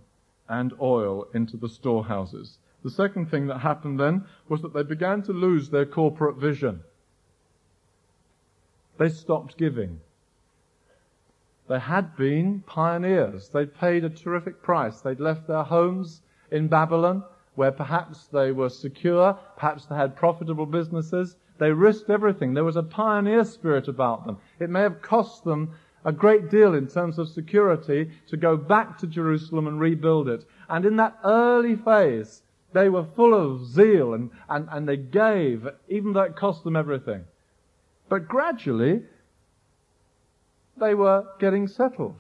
[0.48, 2.58] and oil into the storehouses.
[2.82, 6.84] The second thing that happened then was that they began to lose their corporate vision.
[8.98, 10.00] They stopped giving.
[11.70, 13.50] They had been pioneers.
[13.50, 15.02] They'd paid a terrific price.
[15.02, 20.66] They'd left their homes in Babylon, where perhaps they were secure, perhaps they had profitable
[20.66, 21.36] businesses.
[21.60, 22.56] They risked everything.
[22.56, 24.38] There was a pioneer spirit about them.
[24.60, 28.98] It may have cost them a great deal in terms of security to go back
[28.98, 30.46] to Jerusalem and rebuild it.
[30.70, 32.42] And in that early phase,
[32.74, 36.76] they were full of zeal and, and, and they gave, even though it cost them
[36.76, 37.26] everything.
[38.08, 39.04] But gradually,
[40.80, 42.16] they were getting settled.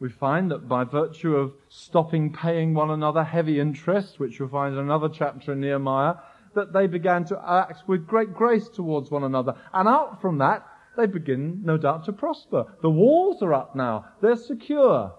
[0.00, 4.74] We find that by virtue of stopping paying one another heavy interest, which you'll find
[4.74, 6.16] in another chapter in Nehemiah,
[6.54, 9.54] that they began to act with great grace towards one another.
[9.72, 12.66] And out from that, they begin, no doubt, to prosper.
[12.82, 14.06] The walls are up now.
[14.20, 15.12] They're secure.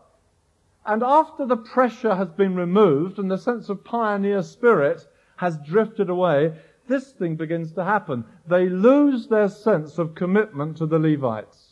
[0.85, 5.05] And after the pressure has been removed and the sense of pioneer spirit
[5.37, 6.53] has drifted away,
[6.87, 8.23] this thing begins to happen.
[8.47, 11.64] They lose their sense of commitment to the Levites.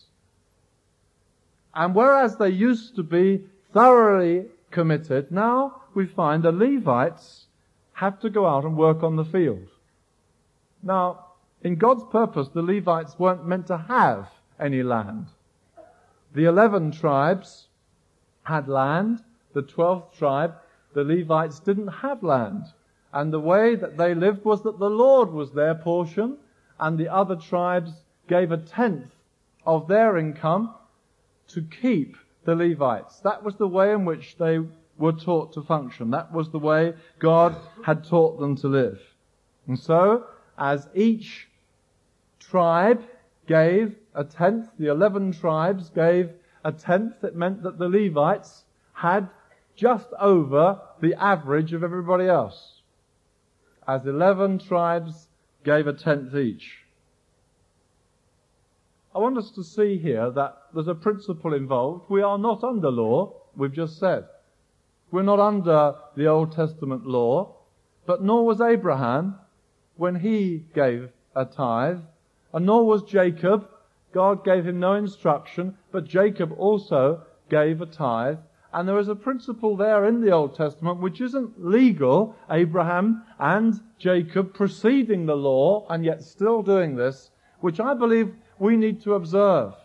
[1.76, 7.46] And whereas they used to be thoroughly committed, now we find the Levites
[7.94, 9.68] have to go out and work on the field.
[10.82, 11.26] Now,
[11.62, 15.28] in God's purpose, the Levites weren't meant to have any land.
[16.34, 17.68] The eleven tribes
[18.44, 19.24] had land.
[19.54, 20.56] The twelfth tribe,
[20.94, 22.66] the Levites didn't have land.
[23.14, 26.38] And the way that they lived was that the Lord was their portion
[26.80, 27.92] and the other tribes
[28.28, 29.14] gave a tenth
[29.66, 30.74] of their income
[31.50, 33.20] to keep the Levites.
[33.20, 34.60] That was the way in which they
[34.98, 36.12] were taught to function.
[36.12, 39.00] That was the way God had taught them to live.
[39.68, 40.26] And so,
[40.58, 41.48] as each
[42.40, 43.04] tribe
[43.48, 46.30] gave a tenth, the eleven tribes gave
[46.64, 49.30] a tenth, it meant that the Levites had
[49.76, 52.82] just over the average of everybody else.
[53.88, 55.28] As eleven tribes
[55.64, 56.80] gave a tenth each.
[59.16, 62.06] I want us to see here that there's a principle involved.
[62.10, 64.26] We are not under law, we've just said.
[65.12, 67.56] We're not under the Old Testament law,
[68.06, 69.36] but nor was Abraham
[69.96, 72.00] when he gave a tithe
[72.52, 73.70] and nor was Jacob.
[74.12, 78.40] God gave him no instruction, but Jacob also gave a tithe.
[78.74, 82.36] And there is a principle there in the Old Testament which isn't legal.
[82.50, 88.76] Abraham and Jacob preceding the law and yet still doing this, which I believe we
[88.76, 89.76] need to observe.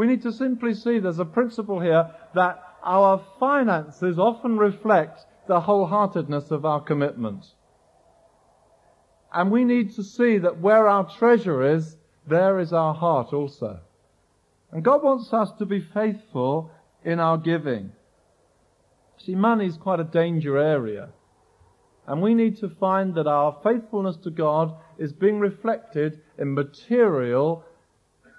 [0.00, 5.60] We need to simply see there's a principle here that our finances often reflect the
[5.60, 7.44] wholeheartedness of our commitment.
[9.30, 13.80] And we need to see that where our treasure is, there is our heart also.
[14.72, 16.70] And God wants us to be faithful
[17.04, 17.92] in our giving.
[19.18, 21.10] See, money is quite a danger area.
[22.06, 27.66] And we need to find that our faithfulness to God is being reflected in material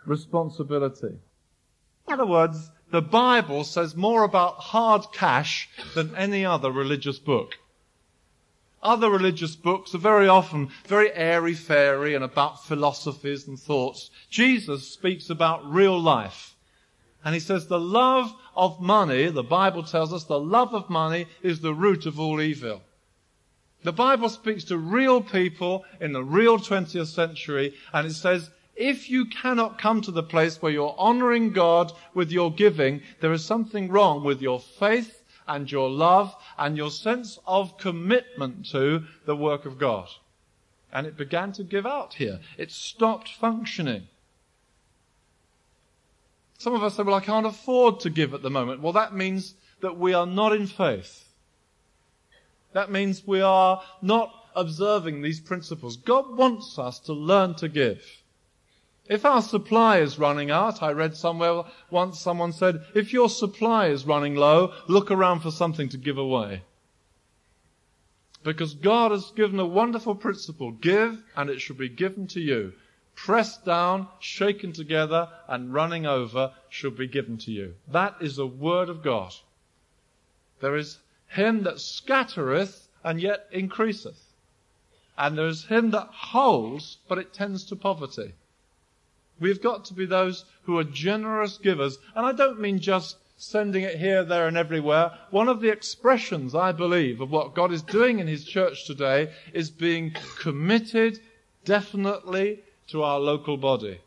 [0.08, 1.20] responsibility.
[2.12, 7.58] In other words, the Bible says more about hard cash than any other religious book.
[8.84, 14.12] Other religious books are very often very airy fairy and about philosophies and thoughts.
[14.30, 16.58] Jesus speaks about real life.
[17.24, 21.28] And he says the love of money, the Bible tells us the love of money
[21.42, 22.82] is the root of all evil.
[23.84, 29.10] The Bible speaks to real people in the real 20th century and it says if
[29.10, 33.46] you cannot come to the place where you're honoring God with your giving, there is
[33.46, 39.36] something wrong with your faith and your love and your sense of commitment to the
[39.36, 40.08] work of God.
[40.94, 42.40] And it began to give out here.
[42.58, 44.08] It stopped functioning.
[46.58, 48.82] Some of us say, well, I can't afford to give at the moment.
[48.82, 51.28] Well, that means that we are not in faith.
[52.74, 55.98] That means we are not observing these principles.
[55.98, 58.21] God wants us to learn to give.
[59.10, 63.88] If our supply is running out, I read somewhere once someone said, if your supply
[63.88, 66.62] is running low, look around for something to give away.
[68.44, 70.72] Because God has given a wonderful principle.
[70.72, 72.74] Give and it shall be given to you.
[73.16, 77.76] Pressed down, shaken together, and running over shall be given to you.
[77.88, 79.34] That is the word of God.
[80.60, 84.34] There is him that scattereth and yet increaseth.
[85.18, 88.34] And there is him that holds, but it tends to poverty.
[89.42, 91.98] We've got to be those who are generous givers.
[92.16, 95.18] And I don't mean just sending it here, there, and everywhere.
[95.32, 99.34] One of the expressions, I believe, of what God is doing in His church today
[99.52, 101.20] is being committed
[101.66, 104.00] definitely to our local body.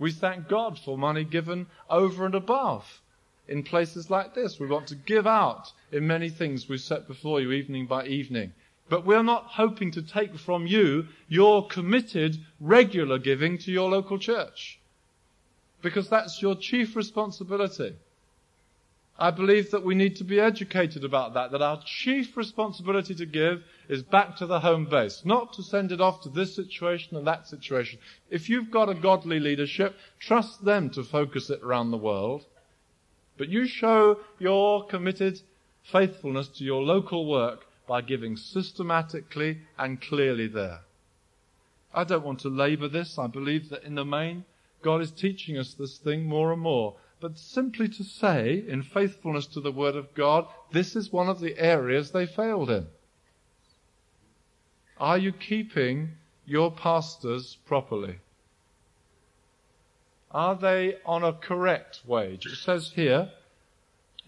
[0.00, 3.00] We thank God for money given over and above
[3.46, 4.58] in places like this.
[4.58, 8.52] We want to give out in many things we've set before you evening by evening.
[8.88, 14.18] But we're not hoping to take from you your committed regular giving to your local
[14.18, 14.78] church.
[15.80, 17.94] Because that's your chief responsibility.
[19.18, 23.26] I believe that we need to be educated about that, that our chief responsibility to
[23.26, 27.16] give is back to the home base, not to send it off to this situation
[27.16, 28.00] and that situation.
[28.28, 32.44] If you've got a godly leadership, trust them to focus it around the world.
[33.38, 35.40] But you show your committed
[35.84, 40.80] faithfulness to your local work by giving systematically and clearly there.
[41.92, 43.18] I don't want to labor this.
[43.18, 44.44] I believe that in the main,
[44.82, 49.46] God is teaching us this thing more and more but simply to say, in faithfulness
[49.46, 52.86] to the Word of God, this is one of the areas they failed in.
[54.98, 56.10] Are you keeping
[56.44, 58.18] your pastors properly?
[60.30, 62.44] Are they on a correct wage?
[62.44, 63.30] It says here,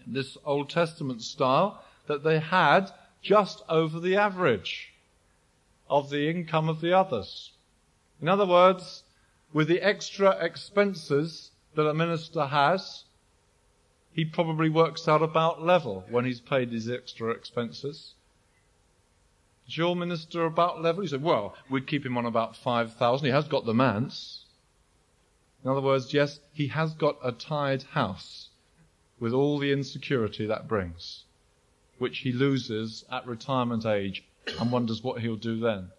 [0.03, 2.89] in this Old Testament style, that they had
[3.21, 4.93] just over the average
[5.89, 7.51] of the income of the others.
[8.21, 9.03] In other words,
[9.53, 13.05] with the extra expenses that a minister has,
[14.11, 18.15] he probably works out about level when he's paid his extra expenses.
[19.67, 21.01] Is your minister about level?
[21.01, 23.25] He said, well, we'd keep him on about 5,000.
[23.25, 24.45] He has got the manse.
[25.63, 28.49] In other words, yes, he has got a tied house
[29.19, 31.25] with all the insecurity that brings,
[31.97, 34.23] which he loses at retirement age
[34.59, 35.89] and wonders what he'll do then.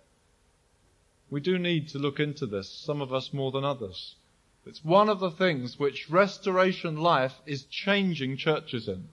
[1.31, 4.17] We do need to look into this, some of us more than others.
[4.65, 9.09] It's one of the things which restoration life is changing churches in.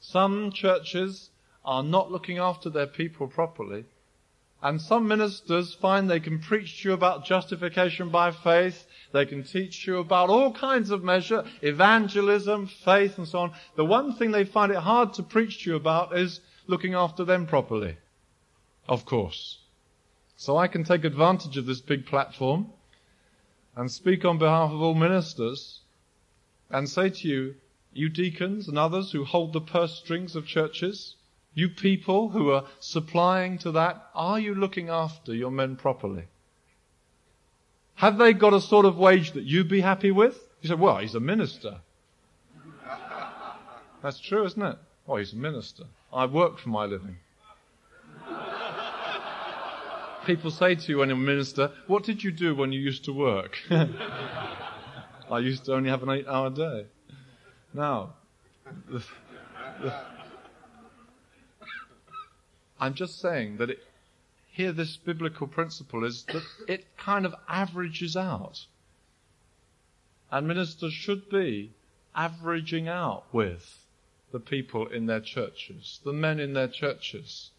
[0.00, 1.30] Some churches
[1.64, 3.84] are not looking after their people properly.
[4.60, 8.86] And some ministers find they can preach to you about justification by faith.
[9.12, 13.52] They can teach you about all kinds of measure, evangelism, faith, and so on.
[13.76, 17.24] The one thing they find it hard to preach to you about is looking after
[17.24, 17.96] them properly.
[18.88, 19.58] Of course.
[20.36, 22.72] So I can take advantage of this big platform
[23.76, 25.80] and speak on behalf of all ministers
[26.68, 27.54] and say to you,
[27.92, 31.14] you deacons and others who hold the purse strings of churches,
[31.54, 36.24] you people who are supplying to that, are you looking after your men properly?
[37.96, 40.38] Have they got a sort of wage that you'd be happy with?
[40.60, 41.78] You say, well, he's a minister.
[44.02, 44.78] That's true, isn't it?
[45.08, 45.84] Oh, he's a minister.
[46.12, 47.16] I work for my living
[50.26, 53.04] people say to you when you're a minister, what did you do when you used
[53.06, 53.58] to work?
[55.30, 56.86] I used to only have an eight hour day.
[57.74, 58.14] Now,
[58.90, 59.02] the,
[59.82, 59.94] the,
[62.80, 63.78] I'm just saying that it,
[64.50, 68.66] here this biblical principle is that it kind of averages out.
[70.30, 71.72] And ministers should be
[72.14, 73.86] averaging out with
[74.32, 77.50] the people in their churches, the men in their churches.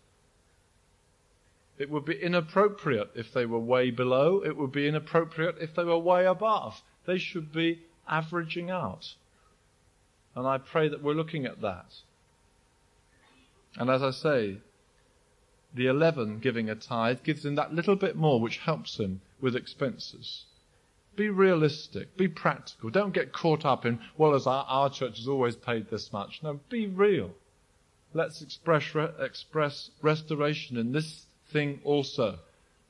[1.77, 4.43] It would be inappropriate if they were way below.
[4.43, 6.81] It would be inappropriate if they were way above.
[7.05, 9.15] They should be averaging out.
[10.35, 11.95] And I pray that we're looking at that.
[13.77, 14.57] And as I say,
[15.73, 19.55] the 11 giving a tithe gives him that little bit more which helps him with
[19.55, 20.45] expenses.
[21.15, 22.15] Be realistic.
[22.17, 22.89] Be practical.
[22.89, 26.41] Don't get caught up in, well, as our, our church has always paid this much.
[26.41, 27.31] No, be real.
[28.13, 32.39] Let's express, re- express restoration in this thing also.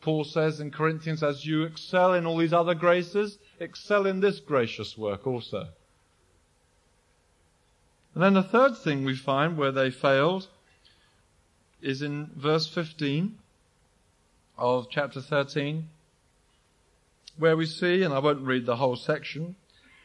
[0.01, 4.39] Paul says in Corinthians, as you excel in all these other graces, excel in this
[4.39, 5.67] gracious work also.
[8.13, 10.47] And then the third thing we find where they failed
[11.81, 13.37] is in verse 15
[14.57, 15.87] of chapter 13,
[17.37, 19.55] where we see, and I won't read the whole section,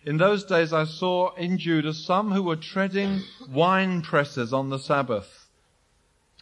[0.05, 4.79] in those days I saw in Judah some who were treading wine presses on the
[4.79, 5.47] Sabbath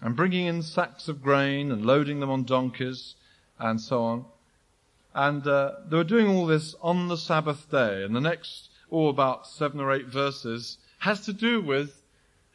[0.01, 3.14] and bringing in sacks of grain and loading them on donkeys
[3.61, 4.24] and so on.
[5.14, 8.03] And uh, they were doing all this on the Sabbath day.
[8.03, 12.03] And the next, oh, about seven or eight verses has to do with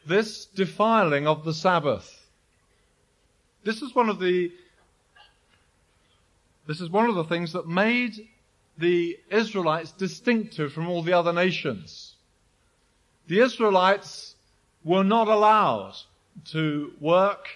[0.06, 2.27] this defiling of the Sabbath.
[3.64, 4.52] This is one of the
[6.68, 8.28] this is one of the things that made
[8.78, 12.16] the Israelites distinctive from all the other nations.
[13.28, 14.36] The Israelites
[14.84, 15.96] were not allowed
[16.52, 17.48] to work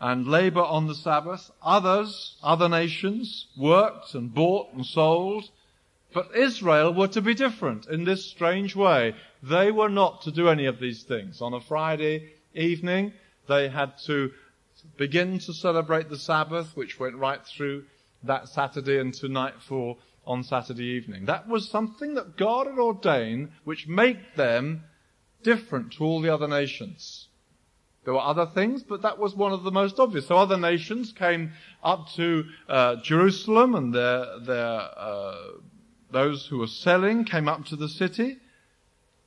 [0.00, 1.50] and labor on the Sabbath.
[1.62, 5.50] Others, other nations, worked and bought and sold.
[6.12, 9.14] But Israel were to be different in this strange way.
[9.42, 11.40] They were not to do any of these things.
[11.40, 13.12] On a Friday evening,
[13.48, 14.30] they had to
[14.96, 17.84] begin to celebrate the Sabbath, which went right through
[18.22, 21.26] that Saturday into nightfall on Saturday evening.
[21.26, 24.84] That was something that God had ordained which made them
[25.42, 27.28] different to all the other nations.
[28.04, 30.26] There were other things, but that was one of the most obvious.
[30.26, 35.36] So other nations came up to uh, Jerusalem, and their, their, uh,
[36.10, 38.38] those who were selling came up to the city,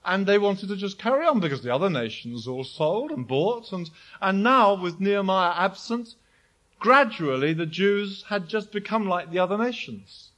[0.08, 3.72] and they wanted to just carry on because the other nations all sold and bought,
[3.72, 3.92] and
[4.22, 6.16] and now with Nehemiah absent,
[6.80, 10.32] gradually the Jews had just become like the other nations.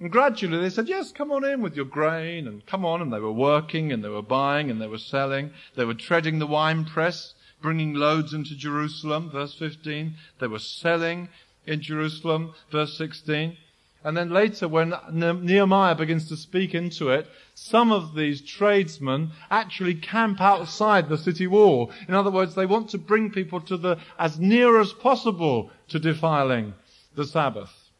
[0.00, 3.00] And gradually they said, yes, come on in with your grain and come on.
[3.00, 5.52] And they were working and they were buying and they were selling.
[5.76, 10.14] They were treading the winepress, bringing loads into Jerusalem, verse 15.
[10.40, 11.28] They were selling
[11.66, 13.56] in Jerusalem, verse 16.
[14.04, 19.94] And then later when Nehemiah begins to speak into it, some of these tradesmen actually
[19.94, 21.92] camp outside the city wall.
[22.08, 26.00] In other words, they want to bring people to the, as near as possible to
[26.00, 26.74] defiling
[27.14, 27.90] the Sabbath.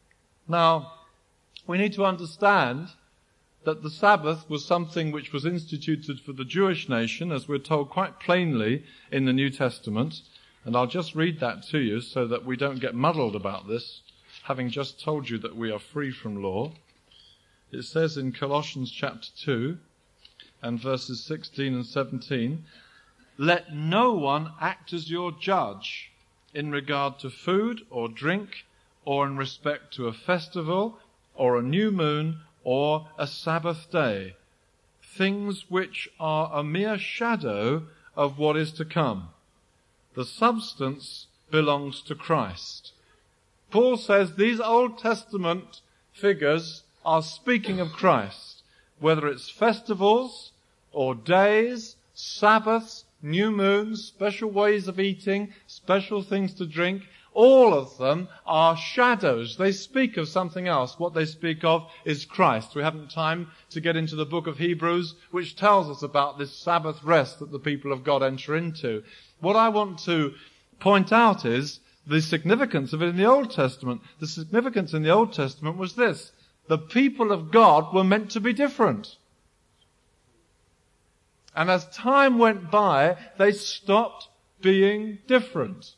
[0.47, 0.91] Now,
[1.67, 2.89] we need to understand
[3.63, 7.89] that the Sabbath was something which was instituted for the Jewish nation, as we're told
[7.89, 10.21] quite plainly in the New Testament.
[10.65, 14.01] And I'll just read that to you so that we don't get muddled about this
[14.43, 16.71] having just told you that we are free from law.
[17.71, 19.77] It says in Colossians chapter 2
[20.61, 22.65] and verses 16 and 17,
[23.37, 26.11] let no one act as your judge
[26.53, 28.65] in regard to food or drink
[29.05, 30.99] or in respect to a festival
[31.35, 34.35] or a new moon or a Sabbath day,
[35.01, 37.83] things which are a mere shadow
[38.15, 39.29] of what is to come.
[40.15, 42.91] The substance belongs to Christ.
[43.73, 48.61] Paul says these Old Testament figures are speaking of Christ,
[48.99, 50.51] whether it's festivals
[50.91, 57.01] or days, Sabbaths, new moons, special ways of eating, special things to drink,
[57.33, 59.57] all of them are shadows.
[59.57, 60.99] They speak of something else.
[60.99, 62.75] What they speak of is Christ.
[62.75, 66.53] We haven't time to get into the book of Hebrews, which tells us about this
[66.55, 69.01] Sabbath rest that the people of God enter into.
[69.39, 70.35] What I want to
[70.79, 74.01] point out is the significance of it in the Old Testament.
[74.19, 76.31] The significance in the Old Testament was this.
[76.67, 79.17] The people of God were meant to be different.
[81.55, 84.27] And as time went by, they stopped
[84.61, 85.93] being different.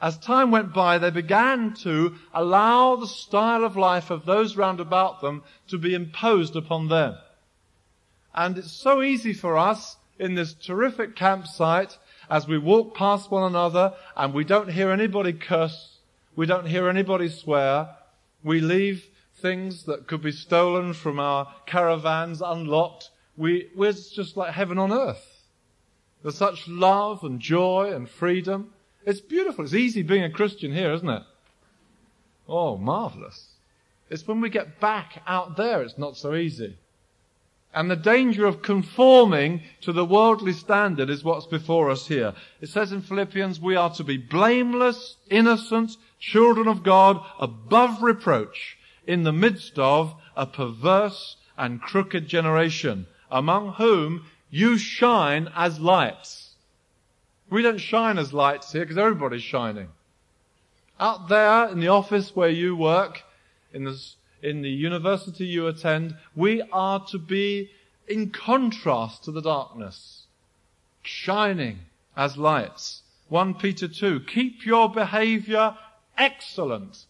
[0.00, 4.80] As time went by, they began to allow the style of life of those round
[4.80, 7.16] about them to be imposed upon them.
[8.34, 11.96] And it's so easy for us in this terrific campsite
[12.30, 15.98] as we walk past one another and we don't hear anybody curse,
[16.36, 17.90] we don't hear anybody swear,
[18.42, 24.54] we leave things that could be stolen from our caravans unlocked, we, we're just like
[24.54, 25.42] heaven on earth.
[26.22, 28.72] There's such love and joy and freedom.
[29.04, 29.64] It's beautiful.
[29.64, 31.22] It's easy being a Christian here, isn't it?
[32.48, 33.48] Oh, marvelous.
[34.08, 36.78] It's when we get back out there it's not so easy.
[37.74, 42.32] And the danger of conforming to the worldly standard is what's before us here.
[42.60, 48.78] It says in Philippians, we are to be blameless, innocent, children of God, above reproach,
[49.08, 56.54] in the midst of a perverse and crooked generation, among whom you shine as lights.
[57.50, 59.88] We don't shine as lights here because everybody's shining.
[61.00, 63.22] Out there in the office where you work,
[63.72, 64.00] in the
[64.44, 67.70] in the university you attend, we are to be
[68.06, 70.26] in contrast to the darkness,
[71.02, 71.78] shining
[72.14, 73.02] as lights.
[73.28, 75.74] 1 Peter 2, keep your behavior
[76.18, 77.06] excellent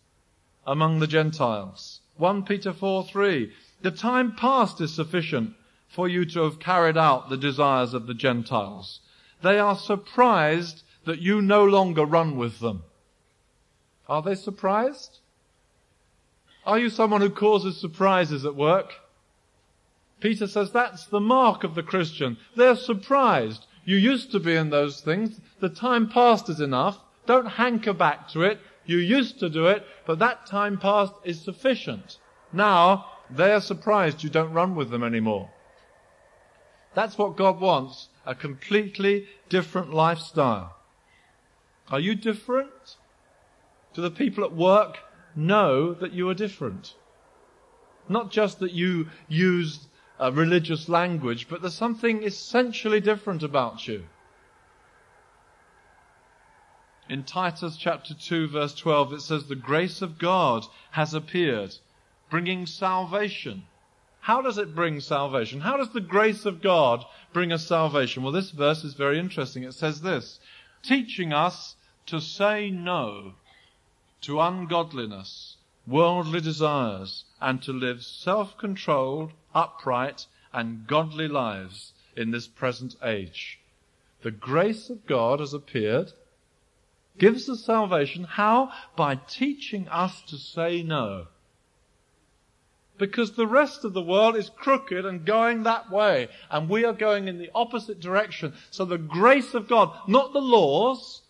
[0.65, 2.01] among the Gentiles.
[2.17, 5.55] 1 Peter 4, 3, the time past is sufficient
[5.89, 9.01] for you to have carried out the desires of the Gentiles.
[9.43, 12.85] They are surprised that you no longer run with them.
[14.09, 15.19] Are they surprised?
[16.67, 18.95] Are you someone who causes surprises at work?
[20.21, 22.39] Peter says that's the mark of the Christian.
[22.57, 23.67] They're surprised.
[23.85, 25.41] You used to be in those things.
[25.61, 26.99] The time past is enough.
[27.27, 28.61] Don't hanker back to it.
[28.87, 32.19] You used to do it, but that time past is sufficient.
[32.53, 35.51] Now, they are surprised you don't run with them anymore.
[36.95, 38.09] That's what God wants.
[38.25, 40.77] A completely different lifestyle.
[41.91, 42.97] Are you different?
[43.93, 44.99] Do the people at work
[45.37, 46.95] know that you are different?
[48.09, 54.05] Not just that you use a religious language, but there's something essentially different about you.
[57.09, 61.77] In Titus chapter 2 verse 12 it says the grace of God has appeared,
[62.31, 63.65] bringing salvation.
[64.21, 65.61] How does it bring salvation?
[65.61, 67.05] How does the grace of God
[67.35, 68.23] bring us salvation?
[68.23, 69.65] Well, this verse is very interesting.
[69.65, 70.41] It says this,
[70.83, 71.77] teaching us
[72.07, 73.35] to say no
[74.25, 75.57] to ungodliness,
[75.87, 83.59] worldly desires, and to live self-controlled, upright, and godly lives in this present age.
[84.23, 86.13] The grace of God has appeared,
[87.19, 88.25] gives us salvation.
[88.25, 88.73] How?
[88.97, 91.27] By teaching us to say no.
[92.97, 96.93] Because the rest of the world is crooked and going that way, and we are
[96.93, 98.55] going in the opposite direction.
[98.71, 101.21] So the grace of God, not the laws,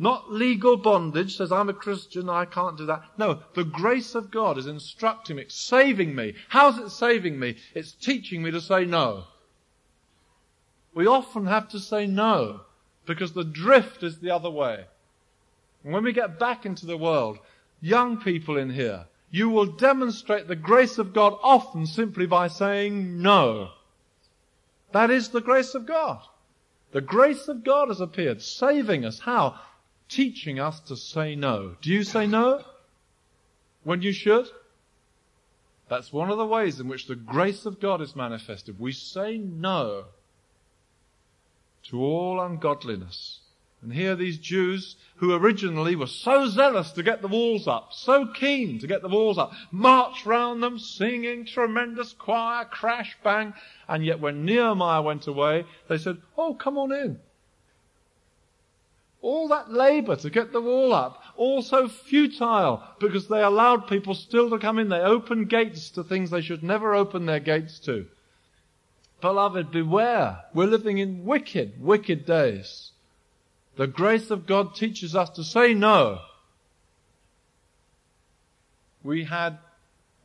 [0.00, 3.02] not legal bondage says, I'm a Christian, I can't do that.
[3.18, 6.34] No, the grace of God is instructing me, saving me.
[6.48, 7.56] How's it saving me?
[7.74, 9.24] It's teaching me to say no.
[10.94, 12.62] We often have to say no
[13.04, 14.86] because the drift is the other way.
[15.84, 17.38] And when we get back into the world,
[17.82, 23.20] young people in here, you will demonstrate the grace of God often simply by saying
[23.20, 23.72] no.
[24.92, 26.22] That is the grace of God.
[26.92, 29.20] The grace of God has appeared, saving us.
[29.20, 29.60] How?
[30.10, 31.76] Teaching us to say no.
[31.80, 32.64] Do you say no
[33.84, 34.48] when you should?
[35.88, 38.78] That's one of the ways in which the grace of God is manifested.
[38.78, 40.04] We say no
[41.84, 43.40] to all ungodliness.
[43.82, 48.26] And here these Jews who originally were so zealous to get the walls up, so
[48.26, 53.54] keen to get the walls up, march round them singing tremendous choir, crash bang,
[53.88, 57.18] and yet when Nehemiah went away, they said, oh, come on in.
[59.22, 64.14] All that labour to get the wall up, all so futile because they allowed people
[64.14, 64.88] still to come in.
[64.88, 68.06] They opened gates to things they should never open their gates to.
[69.20, 70.44] Beloved, beware.
[70.54, 72.92] We're living in wicked, wicked days.
[73.76, 76.20] The grace of God teaches us to say no.
[79.02, 79.58] We had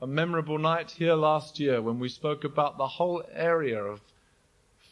[0.02, 4.02] a memorable night here last year when we spoke about the whole area of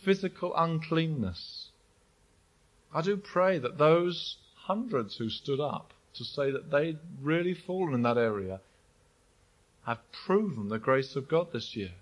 [0.01, 1.62] physical uncleanness.
[2.93, 7.93] I do pray that those hundreds who stood up to say that they'd really fallen
[7.93, 8.61] in that area
[9.85, 11.93] have proven the grace of God this year.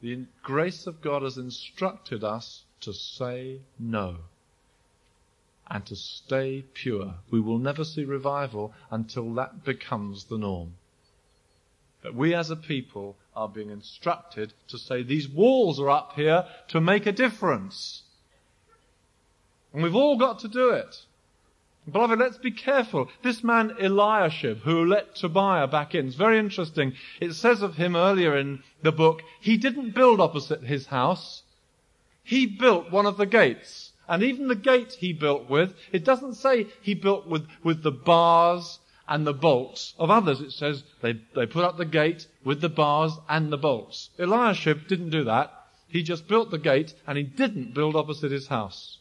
[0.00, 4.16] The grace of God has instructed us to say no
[5.68, 7.14] and to stay pure.
[7.30, 10.74] We will never see revival until that becomes the norm.
[12.02, 16.46] But we as a people are being instructed to say these walls are up here
[16.68, 18.02] to make a difference.
[19.72, 21.04] And we've all got to do it.
[21.90, 23.08] Beloved, let's be careful.
[23.22, 26.94] This man Eliashib, who let Tobiah back in, is very interesting.
[27.20, 31.44] It says of him earlier in the book, he didn't build opposite his house.
[32.24, 33.92] He built one of the gates.
[34.08, 37.92] And even the gate he built with, it doesn't say he built with, with the
[37.92, 40.40] bars and the bolts of others.
[40.40, 44.10] It says they, they put up the gate with the bars and the bolts.
[44.18, 45.52] Eliashib didn't do that.
[45.88, 48.98] He just built the gate and he didn't build opposite his house.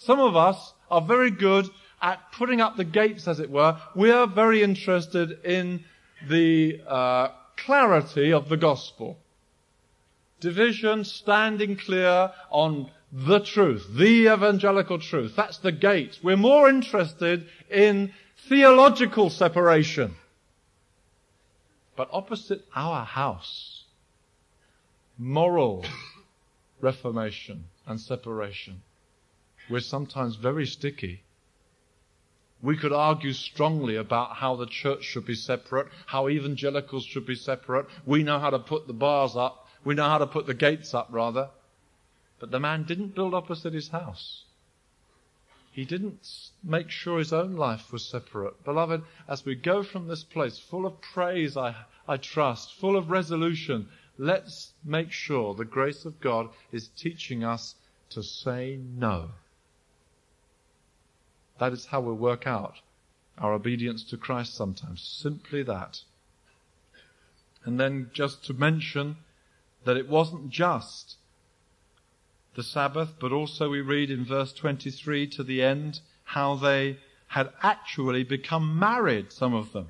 [0.00, 1.68] Some of us are very good
[2.00, 3.78] at putting up the gates, as it were.
[3.94, 5.84] We are very interested in
[6.26, 7.28] the uh,
[7.58, 9.18] clarity of the gospel.
[10.40, 15.34] Division standing clear on the truth, the evangelical truth.
[15.36, 16.18] That's the gate.
[16.22, 18.14] We're more interested in
[18.48, 20.14] theological separation.
[21.94, 23.84] But opposite our house,
[25.18, 25.84] moral
[26.80, 28.80] reformation and separation.
[29.70, 31.22] We're sometimes very sticky.
[32.60, 37.36] We could argue strongly about how the church should be separate, how evangelicals should be
[37.36, 37.86] separate.
[38.04, 39.68] We know how to put the bars up.
[39.84, 41.50] We know how to put the gates up, rather.
[42.40, 44.44] But the man didn't build opposite his house.
[45.70, 48.64] He didn't make sure his own life was separate.
[48.64, 51.76] Beloved, as we go from this place full of praise, I,
[52.08, 57.76] I trust, full of resolution, let's make sure the grace of God is teaching us
[58.10, 59.30] to say no.
[61.60, 62.76] That is how we work out
[63.36, 65.02] our obedience to Christ sometimes.
[65.02, 66.00] Simply that.
[67.64, 69.18] And then just to mention
[69.84, 71.16] that it wasn't just
[72.54, 76.98] the Sabbath, but also we read in verse 23 to the end how they
[77.28, 79.88] had actually become married, some of them,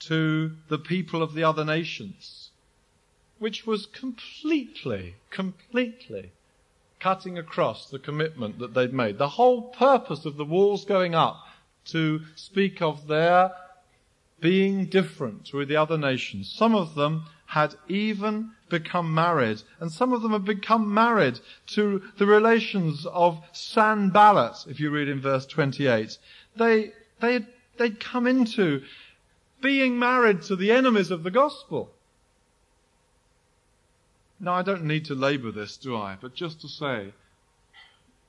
[0.00, 2.50] to the people of the other nations,
[3.38, 6.32] which was completely, completely
[7.04, 9.18] cutting across the commitment that they'd made.
[9.18, 11.36] The whole purpose of the walls going up
[11.84, 13.52] to speak of their
[14.40, 16.50] being different with the other nations.
[16.50, 22.02] Some of them had even become married, and some of them have become married to
[22.16, 26.16] the relations of Sanballat, if you read in verse 28.
[26.56, 27.40] They, they,
[27.76, 28.82] they'd come into
[29.60, 31.93] being married to the enemies of the gospel.
[34.40, 36.16] Now, I don't need to labour this, do I?
[36.20, 37.12] But just to say,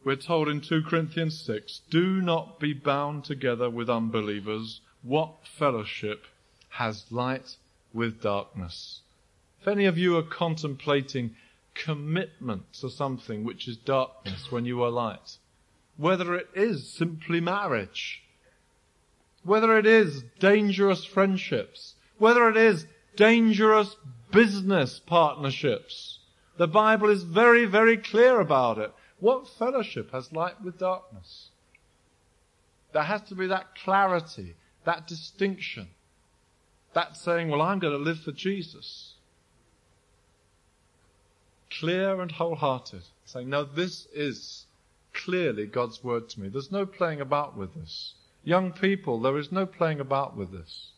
[0.03, 4.81] we're told in 2 Corinthians 6, do not be bound together with unbelievers.
[5.01, 6.25] What fellowship
[6.69, 7.57] has light
[7.93, 9.01] with darkness?
[9.59, 11.35] If any of you are contemplating
[11.73, 15.37] commitment to something which is darkness when you are light,
[15.97, 18.21] whether it is simply marriage,
[19.43, 22.85] whether it is dangerous friendships, whether it is
[23.15, 23.95] dangerous
[24.35, 26.19] business partnerships,
[26.57, 28.93] the Bible is very, very clear about it.
[29.19, 31.49] What fellowship has light with darkness?
[32.93, 35.87] There has to be that clarity, that distinction,
[36.93, 39.13] that saying, well, I'm going to live for Jesus
[41.79, 44.65] clear and wholehearted, saying, no, this is
[45.13, 46.49] clearly God's word to me.
[46.49, 48.13] There's no playing about with this.
[48.43, 50.91] Young people, there is no playing about with this.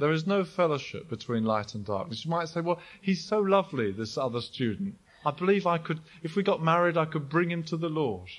[0.00, 2.24] There is no fellowship between light and darkness.
[2.24, 4.96] You might say, well, he's so lovely, this other student.
[5.26, 8.30] I believe I could, if we got married, I could bring him to the Lord.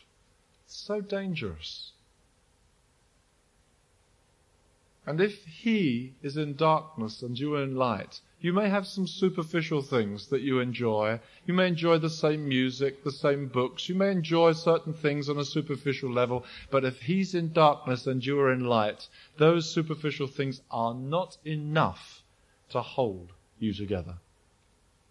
[0.65, 1.91] It's so dangerous.
[5.05, 9.05] And if he is in darkness and you are in light, you may have some
[9.05, 11.19] superficial things that you enjoy.
[11.45, 13.87] You may enjoy the same music, the same books.
[13.87, 16.43] You may enjoy certain things on a superficial level.
[16.71, 21.37] But if he's in darkness and you are in light, those superficial things are not
[21.45, 22.23] enough
[22.69, 24.15] to hold you together.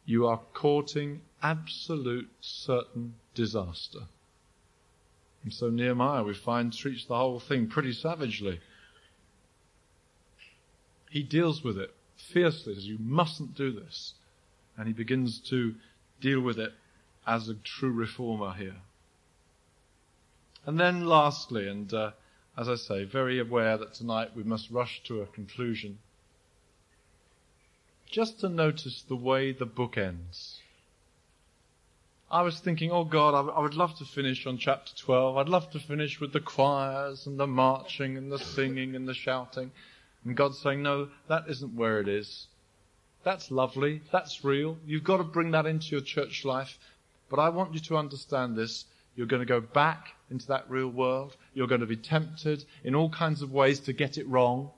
[0.04, 4.00] You are courting absolute certain disaster.
[5.44, 8.60] And so Nehemiah, we find, treats the whole thing pretty savagely.
[11.10, 14.14] He deals with it fiercely, says, You mustn't do this.
[14.76, 15.74] And he begins to
[16.20, 16.72] deal with it
[17.26, 18.76] as a true reformer here.
[20.66, 22.12] And then lastly, and uh,
[22.56, 25.98] as I say, very aware that tonight we must rush to a conclusion,
[28.06, 30.60] just to notice the way the book ends.
[32.30, 35.36] I was thinking, oh God, I, I would love to finish on chapter 12.
[35.36, 39.14] I'd love to finish with the choirs and the marching and the singing and the
[39.14, 39.72] shouting.
[40.24, 42.46] And God's saying, no, that isn't where it is.
[43.22, 44.02] That's lovely.
[44.12, 44.78] That's real.
[44.86, 46.78] You've got to bring that into your church life.
[47.28, 48.84] But I want you to understand this.
[49.14, 51.36] You're going to go back into that real world.
[51.54, 54.70] You're going to be tempted in all kinds of ways to get it wrong.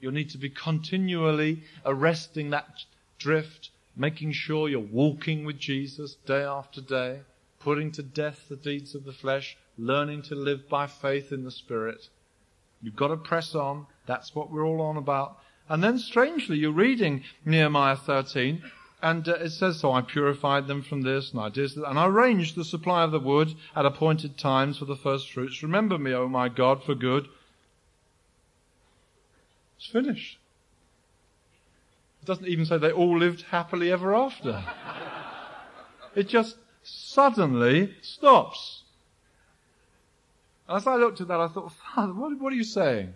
[0.00, 2.84] You'll need to be continually arresting that
[3.18, 7.20] drift, making sure you're walking with Jesus day after day,
[7.60, 11.50] putting to death the deeds of the flesh, learning to live by faith in the
[11.50, 12.08] Spirit.
[12.82, 13.86] You've got to press on.
[14.06, 15.38] That's what we're all on about.
[15.68, 18.62] And then strangely, you're reading Nehemiah 13,
[19.00, 21.98] and uh, it says, So I purified them from this, and I did this, and
[21.98, 25.62] I arranged the supply of the wood at appointed times for the first fruits.
[25.62, 27.28] Remember me, O my God, for good.
[29.76, 30.38] It's finished.
[32.22, 34.64] It doesn't even say they all lived happily ever after.
[36.14, 38.82] it just suddenly stops.
[40.68, 43.14] As I looked at that, I thought, Father, what, what are you saying?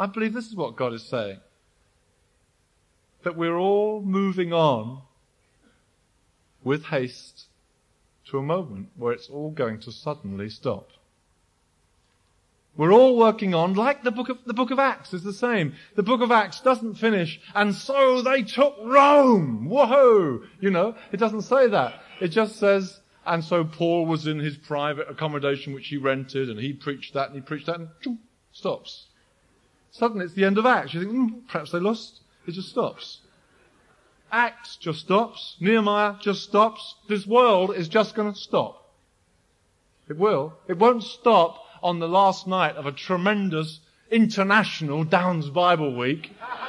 [0.00, 1.40] I believe this is what God is saying.
[3.22, 5.02] That we're all moving on
[6.64, 7.48] with haste
[8.28, 10.88] to a moment where it's all going to suddenly stop.
[12.78, 15.74] We're all working on, like the book of, the book of Acts is the same.
[15.96, 19.68] The book of Acts doesn't finish, and so they took Rome!
[19.68, 20.44] Whoa!
[20.60, 22.00] You know, it doesn't say that.
[22.22, 26.58] It just says, and so Paul was in his private accommodation which he rented, and
[26.58, 28.18] he preached that, and he preached that, and
[28.52, 29.08] stops.
[29.90, 30.94] Suddenly it's the end of Acts.
[30.94, 32.20] You think, mm, perhaps they lost.
[32.46, 33.20] It just stops.
[34.32, 35.56] Acts just stops.
[35.60, 36.94] Nehemiah just stops.
[37.08, 38.94] This world is just going to stop.
[40.08, 40.54] It will.
[40.68, 43.80] It won't stop on the last night of a tremendous
[44.10, 46.32] international Downs Bible Week.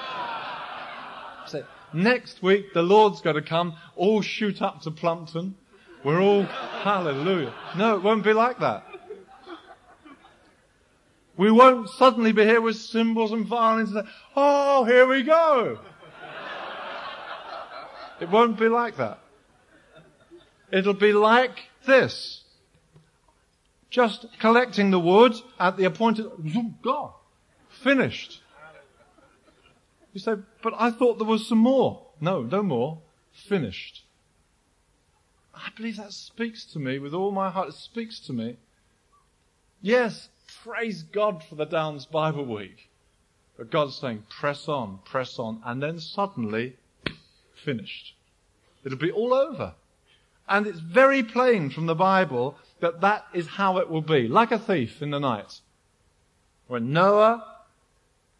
[1.93, 5.55] next week the Lord's going to come, all shoot up to Plumpton.
[6.03, 7.53] We're all, hallelujah.
[7.77, 8.85] No, it won't be like that.
[11.37, 15.79] We won't suddenly be here with cymbals and violins and say, oh, here we go.
[18.19, 19.19] it won't be like that.
[20.71, 22.43] it'll be like this.
[23.89, 27.11] Just collecting the wood at the appointed, zoom, gone.
[27.69, 28.41] Finished.
[30.13, 32.07] You say, but I thought there was some more.
[32.19, 32.99] No, no more.
[33.31, 34.03] Finished.
[35.53, 37.69] I believe that speaks to me with all my heart.
[37.69, 38.57] It speaks to me.
[39.81, 40.29] Yes,
[40.63, 42.89] praise God for the Downs Bible Week.
[43.57, 46.77] But God's saying, press on, press on, and then suddenly,
[47.53, 48.15] finished.
[48.83, 49.73] It'll be all over.
[50.47, 54.27] And it's very plain from the Bible that that is how it will be.
[54.27, 55.61] Like a thief in the night.
[56.67, 57.45] When Noah,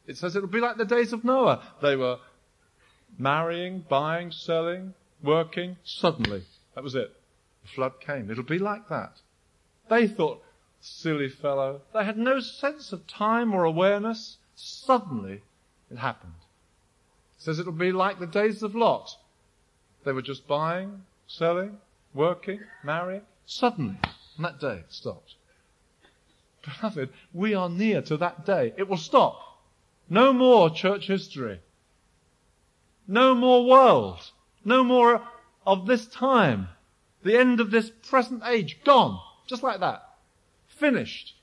[0.08, 1.62] it says it'll be like the days of Noah.
[1.82, 2.18] They were
[3.18, 6.44] marrying, buying, selling, working, suddenly
[6.76, 7.16] that was it.
[7.64, 8.32] The flood came.
[8.32, 9.20] It'll be like that.
[9.90, 10.44] They thought,
[10.82, 11.82] silly fellow.
[11.94, 14.38] They had no sense of time or awareness.
[14.56, 15.42] Suddenly,
[15.90, 16.34] it happened.
[17.38, 19.16] It says it'll be like the days of Lot.
[20.04, 21.78] They were just buying, selling,
[22.14, 23.22] working, marrying.
[23.46, 23.98] Suddenly,
[24.38, 25.36] on that day, it stopped.
[26.64, 28.74] Beloved, we are near to that day.
[28.78, 29.40] It will stop.
[30.10, 31.60] No more church history.
[33.08, 34.32] No more world.
[34.64, 35.22] No more
[35.66, 36.68] of this time,
[37.24, 39.20] the end of this present age, gone.
[39.48, 40.04] Just like that.
[40.82, 41.36] Finished.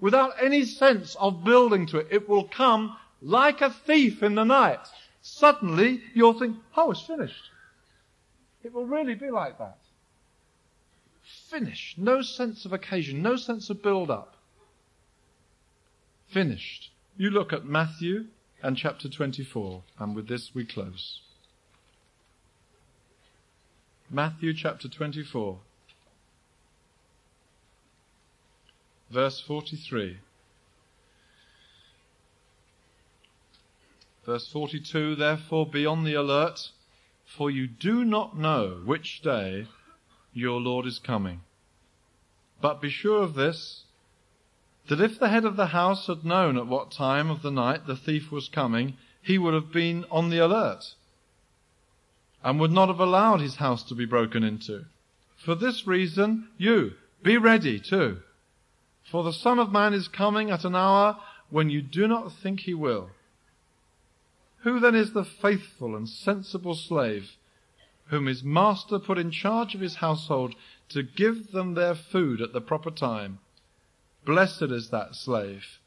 [0.00, 2.08] Without any sense of building to it.
[2.10, 4.86] It will come like a thief in the night.
[5.22, 7.50] Suddenly you'll think, oh, it's finished.
[8.62, 9.78] It will really be like that.
[11.48, 11.96] Finished.
[11.96, 13.22] No sense of occasion.
[13.22, 14.36] No sense of build up.
[16.28, 16.90] Finished.
[17.16, 18.26] You look at Matthew
[18.62, 21.22] and chapter 24, and with this we close.
[24.10, 25.60] Matthew chapter 24,
[29.12, 30.16] verse 43.
[34.24, 36.70] Verse 42, therefore be on the alert,
[37.26, 39.66] for you do not know which day
[40.32, 41.40] your Lord is coming.
[42.60, 43.82] But be sure of this,
[44.88, 47.86] that if the head of the house had known at what time of the night
[47.86, 50.94] the thief was coming, he would have been on the alert
[52.42, 54.86] and would not have allowed his house to be broken into.
[55.36, 56.92] For this reason, you,
[57.22, 58.22] be ready too.
[59.10, 61.18] For the Son of Man is coming at an hour
[61.50, 63.10] when you do not think he will.
[64.58, 67.36] Who then is the faithful and sensible slave
[68.06, 70.54] whom his master put in charge of his household
[70.90, 73.38] to give them their food at the proper time?
[74.24, 75.78] Blessed is that slave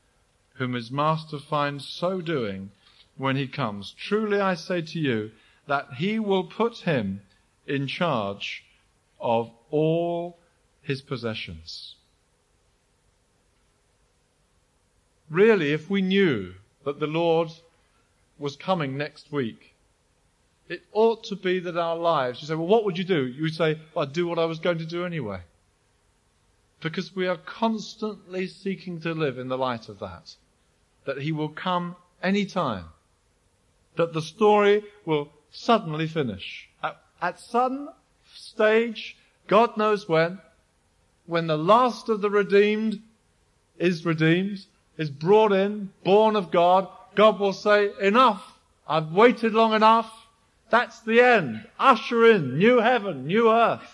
[0.55, 2.71] whom his master finds so doing
[3.17, 3.93] when he comes.
[3.97, 5.31] Truly I say to you,
[5.67, 7.21] that he will put him
[7.65, 8.63] in charge
[9.19, 10.37] of all
[10.81, 11.94] his possessions.
[15.29, 16.53] Really, if we knew
[16.83, 17.49] that the Lord
[18.37, 19.73] was coming next week,
[20.67, 23.25] it ought to be that our lives, you say, well, what would you do?
[23.25, 25.41] You would say, well, I'd do what I was going to do anyway.
[26.81, 30.35] Because we are constantly seeking to live in the light of that.
[31.05, 32.85] That He will come any time.
[33.95, 36.67] That the story will suddenly finish.
[36.83, 37.89] At, at some
[38.33, 39.15] stage,
[39.47, 40.39] God knows when,
[41.25, 43.01] when the last of the redeemed
[43.77, 44.65] is redeemed,
[44.97, 48.53] is brought in, born of God, God will say, enough,
[48.87, 50.11] I've waited long enough,
[50.69, 51.65] that's the end.
[51.79, 53.93] Usher in new heaven, new earth.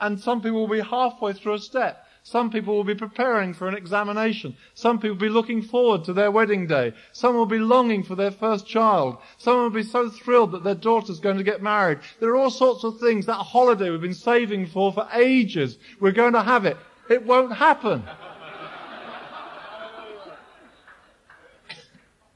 [0.00, 2.04] And some people will be halfway through a step.
[2.22, 4.54] Some people will be preparing for an examination.
[4.74, 6.92] Some people will be looking forward to their wedding day.
[7.12, 9.16] Some will be longing for their first child.
[9.38, 12.00] Some will be so thrilled that their daughter's going to get married.
[12.20, 13.26] There are all sorts of things.
[13.26, 15.78] That holiday we've been saving for for ages.
[16.00, 16.76] We're going to have it.
[17.08, 18.04] It won't happen.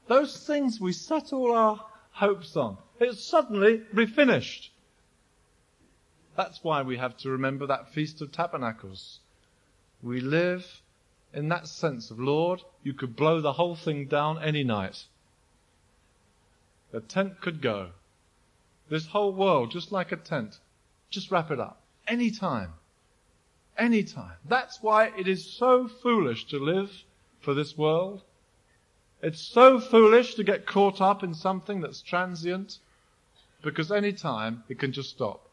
[0.07, 2.77] Those things we set all our hopes on.
[2.99, 4.69] It's suddenly refinished.
[6.35, 9.19] That's why we have to remember that Feast of Tabernacles.
[10.01, 10.81] We live
[11.33, 15.05] in that sense of, Lord, you could blow the whole thing down any night.
[16.91, 17.91] The tent could go.
[18.89, 20.59] This whole world, just like a tent,
[21.09, 21.81] just wrap it up.
[22.07, 22.73] Any time.
[23.77, 24.35] Any time.
[24.47, 26.91] That's why it is so foolish to live
[27.39, 28.23] for this world.
[29.23, 32.79] It's so foolish to get caught up in something that's transient
[33.61, 35.49] because any time it can just stop.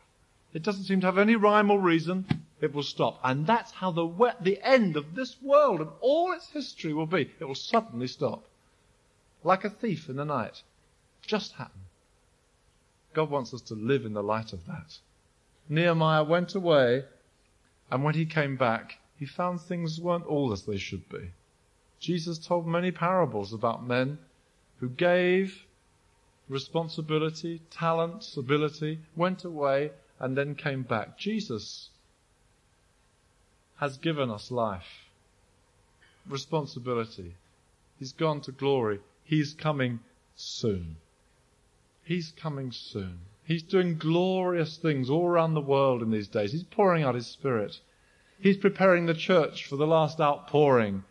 [0.52, 2.26] It doesn't seem to have any rhyme or reason
[2.60, 3.20] it will stop.
[3.22, 7.30] And that's how the, the end of this world and all its history will be.
[7.38, 8.42] It will suddenly stop.
[9.44, 10.62] Like a thief in the night.
[11.22, 11.82] Just happen.
[13.14, 14.98] God wants us to live in the light of that.
[15.68, 17.04] Nehemiah went away,
[17.88, 21.30] and when he came back, he found things weren't all as they should be.
[22.00, 24.18] Jesus told many parables about men
[24.78, 25.66] who gave
[26.48, 31.18] responsibility, talent, ability, went away, and then came back.
[31.18, 31.90] Jesus
[33.76, 35.08] has given us life,
[36.26, 37.34] responsibility.
[37.98, 39.00] He's gone to glory.
[39.24, 40.00] He's coming
[40.36, 40.96] soon.
[42.02, 43.18] He's coming soon.
[43.44, 46.52] He's doing glorious things all around the world in these days.
[46.52, 47.78] He's pouring out His Spirit.
[48.40, 51.04] He's preparing the church for the last outpouring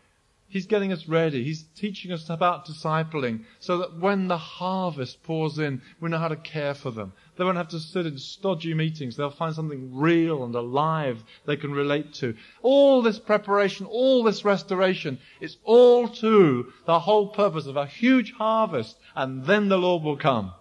[0.50, 1.44] He's getting us ready.
[1.44, 6.26] He's teaching us about discipling so that when the harvest pours in, we know how
[6.26, 7.12] to care for them.
[7.36, 9.16] They won't have to sit in stodgy meetings.
[9.16, 12.34] They'll find something real and alive they can relate to.
[12.62, 18.32] All this preparation, all this restoration, it's all to the whole purpose of a huge
[18.32, 20.52] harvest and then the Lord will come.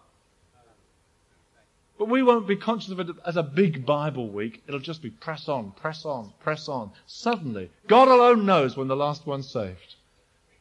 [2.00, 4.64] But we won't be conscious of it as a big Bible week.
[4.66, 6.94] It'll just be press on, press on, press on.
[7.06, 9.96] Suddenly, God alone knows when the last one's saved.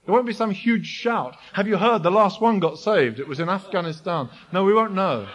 [0.04, 1.36] There won't be some huge shout.
[1.52, 3.20] Have you heard the last one got saved?
[3.20, 4.28] It was in Afghanistan.
[4.52, 5.28] No, we won't know.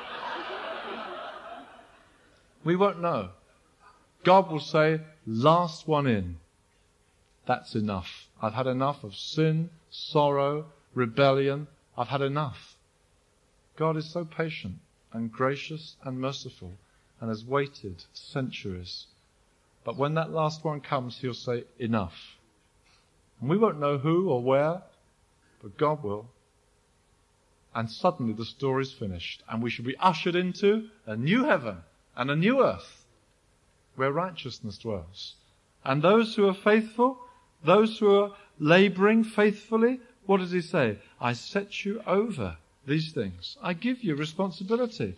[2.66, 3.30] We won't know.
[4.26, 6.36] God will say, last one in.
[7.46, 8.28] That's enough.
[8.42, 11.68] I've had enough of sin, sorrow, rebellion.
[11.98, 12.76] I've had enough.
[13.78, 14.80] God is so patient
[15.14, 16.74] and gracious and merciful
[17.22, 19.06] and has waited centuries.
[19.86, 22.38] But when that last one comes, he'll say, enough.
[23.40, 24.82] And we won't know who or where,
[25.62, 26.30] but God will.
[27.76, 31.78] And suddenly the story's finished and we shall be ushered into a new heaven
[32.16, 33.06] and a new earth
[33.96, 35.36] where righteousness dwells.
[35.84, 37.20] And those who are faithful,
[37.64, 41.00] those who are laboring faithfully, what does he say?
[41.20, 43.58] I set you over these things.
[43.62, 45.16] I give you responsibility.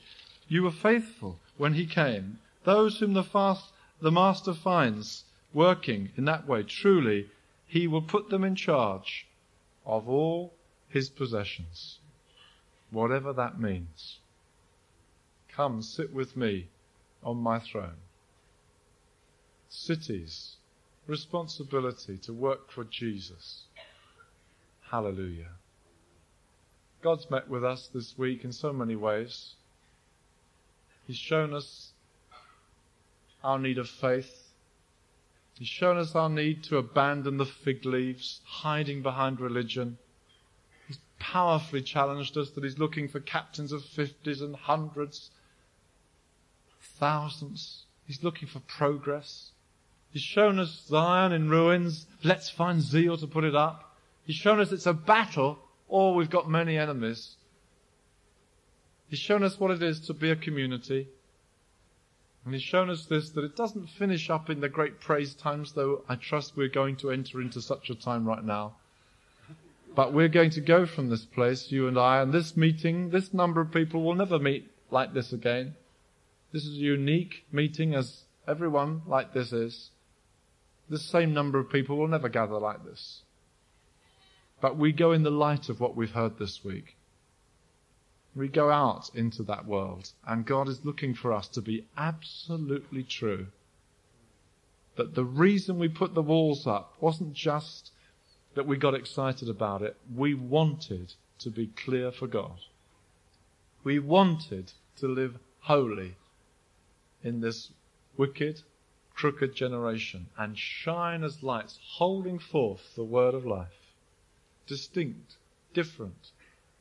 [0.48, 2.40] You were faithful when he came.
[2.64, 7.30] Those whom the, fast, the master finds working in that way, truly,
[7.66, 9.26] he will put them in charge
[9.86, 10.54] of all
[10.90, 12.00] his possessions,
[12.92, 14.20] whatever that means.
[15.50, 16.68] Come, sit with me
[17.24, 17.98] on my throne.
[19.70, 20.58] Cities,
[21.08, 23.64] responsibility to work for Jesus.
[24.92, 25.52] Hallelujah.
[27.06, 29.54] God's met with us this week in so many ways.
[31.06, 31.92] He's shown us
[33.44, 34.50] our need of faith.
[35.60, 40.00] He's shown us our need to abandon the fig leaves, hiding behind religion.
[40.88, 45.30] He's powerfully challenged us that he's looking for captains of fifties and hundreds,
[46.82, 47.84] thousands.
[48.08, 49.52] He's looking for progress.
[50.12, 52.08] He's shown us Zion in ruins.
[52.24, 53.96] Let's find zeal to put it up.
[54.26, 57.36] He's shown us it's a battle or we've got many enemies.
[59.08, 61.08] He's shown us what it is to be a community.
[62.44, 65.74] And he's shown us this, that it doesn't finish up in the great praise times,
[65.74, 68.76] though I trust we're going to enter into such a time right now.
[69.96, 73.34] But we're going to go from this place, you and I, and this meeting, this
[73.34, 75.76] number of people will never meet like this again.
[76.52, 79.90] This is a unique meeting as everyone like this is.
[80.90, 83.24] This same number of people will never gather like this.
[84.62, 86.96] But we go in the light of what we've heard this week.
[88.34, 93.04] We go out into that world, and God is looking for us to be absolutely
[93.04, 93.48] true.
[94.96, 97.92] That the reason we put the walls up wasn't just
[98.54, 99.98] that we got excited about it.
[100.14, 102.60] We wanted to be clear for God.
[103.84, 106.16] We wanted to live holy
[107.24, 107.72] in this
[108.16, 108.62] wicked,
[109.14, 113.85] crooked generation and shine as lights, holding forth the word of life
[114.68, 115.36] distinct,
[115.74, 116.32] different.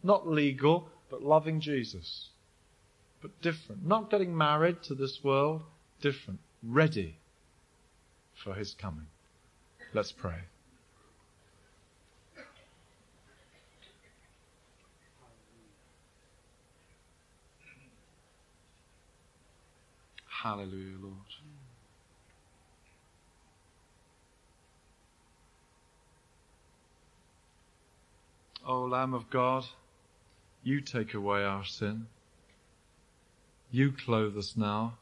[0.03, 2.29] Not legal, but loving Jesus.
[3.23, 3.87] But different.
[3.87, 5.63] Not getting married to this world,
[6.01, 6.41] different.
[6.63, 7.17] Ready
[8.43, 9.07] for his coming.
[9.93, 10.39] Let's pray.
[20.43, 21.24] Hallelujah, Lord.
[28.67, 29.67] O Lamb of God,
[30.63, 32.07] you take away our sin.
[33.71, 34.95] You clothe us now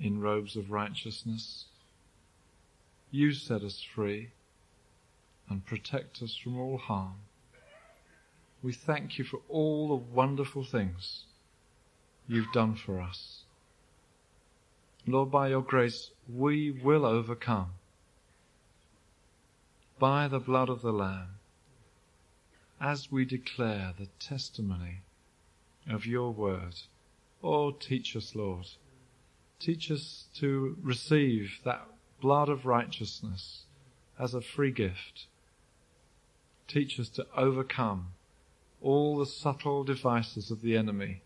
[0.00, 1.66] in robes of righteousness.
[3.10, 4.30] You set us free
[5.50, 7.16] and protect us from all harm.
[8.62, 11.24] We thank you for all the wonderful things
[12.26, 13.42] you've done for us.
[15.06, 17.72] Lord, by your grace, we will overcome
[19.98, 21.39] by the blood of the Lamb
[22.80, 25.02] as we declare the testimony
[25.88, 26.74] of your word.
[27.42, 28.66] Oh, teach us, Lord.
[29.58, 31.86] Teach us to receive that
[32.20, 33.64] blood of righteousness
[34.18, 35.26] as a free gift.
[36.68, 38.12] Teach us to overcome
[38.80, 41.22] all the subtle devices of the enemy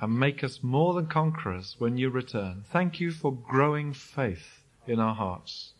[0.00, 2.64] and make us more than conquerors when you return.
[2.70, 5.72] Thank you for growing faith in our hearts.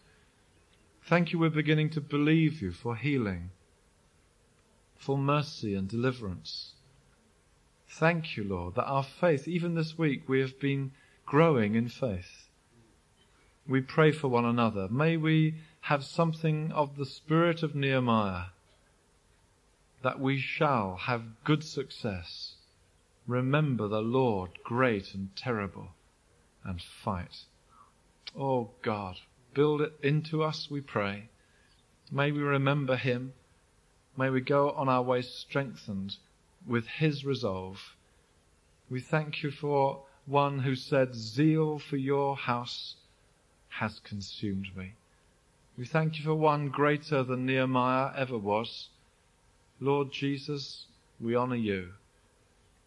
[1.05, 3.51] Thank you we're beginning to believe you for healing,
[5.03, 6.73] for mercy and deliverance.
[7.89, 10.93] Thank you, Lord, that our faith, even this week, we have been
[11.27, 12.49] growing in faith.
[13.67, 14.89] We pray for one another.
[14.89, 18.47] May we have something of the spirit of Nehemiah,
[20.03, 22.55] that we shall have good success.
[23.27, 25.91] Remember the Lord great and terrible
[26.65, 27.45] and fight.
[28.37, 29.17] Oh God,
[29.55, 31.29] Build it into us, we pray.
[32.11, 33.35] May we remember him.
[34.17, 36.17] May we go on our way strengthened
[36.67, 37.97] with his resolve.
[38.91, 42.97] We thank you for one who said, zeal for your house
[43.69, 44.93] has consumed me.
[45.79, 48.91] We thank you for one greater than Nehemiah ever was.
[49.81, 50.87] Lord Jesus,
[51.19, 51.95] we honor you,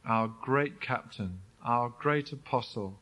[0.05, 2.99] our great captain, our great apostle,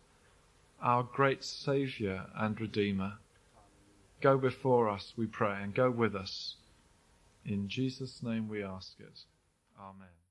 [0.81, 3.13] our great savior and redeemer.
[4.21, 6.55] Go before us, we pray, and go with us.
[7.45, 9.19] In Jesus' name we ask it.
[9.79, 10.22] Amen.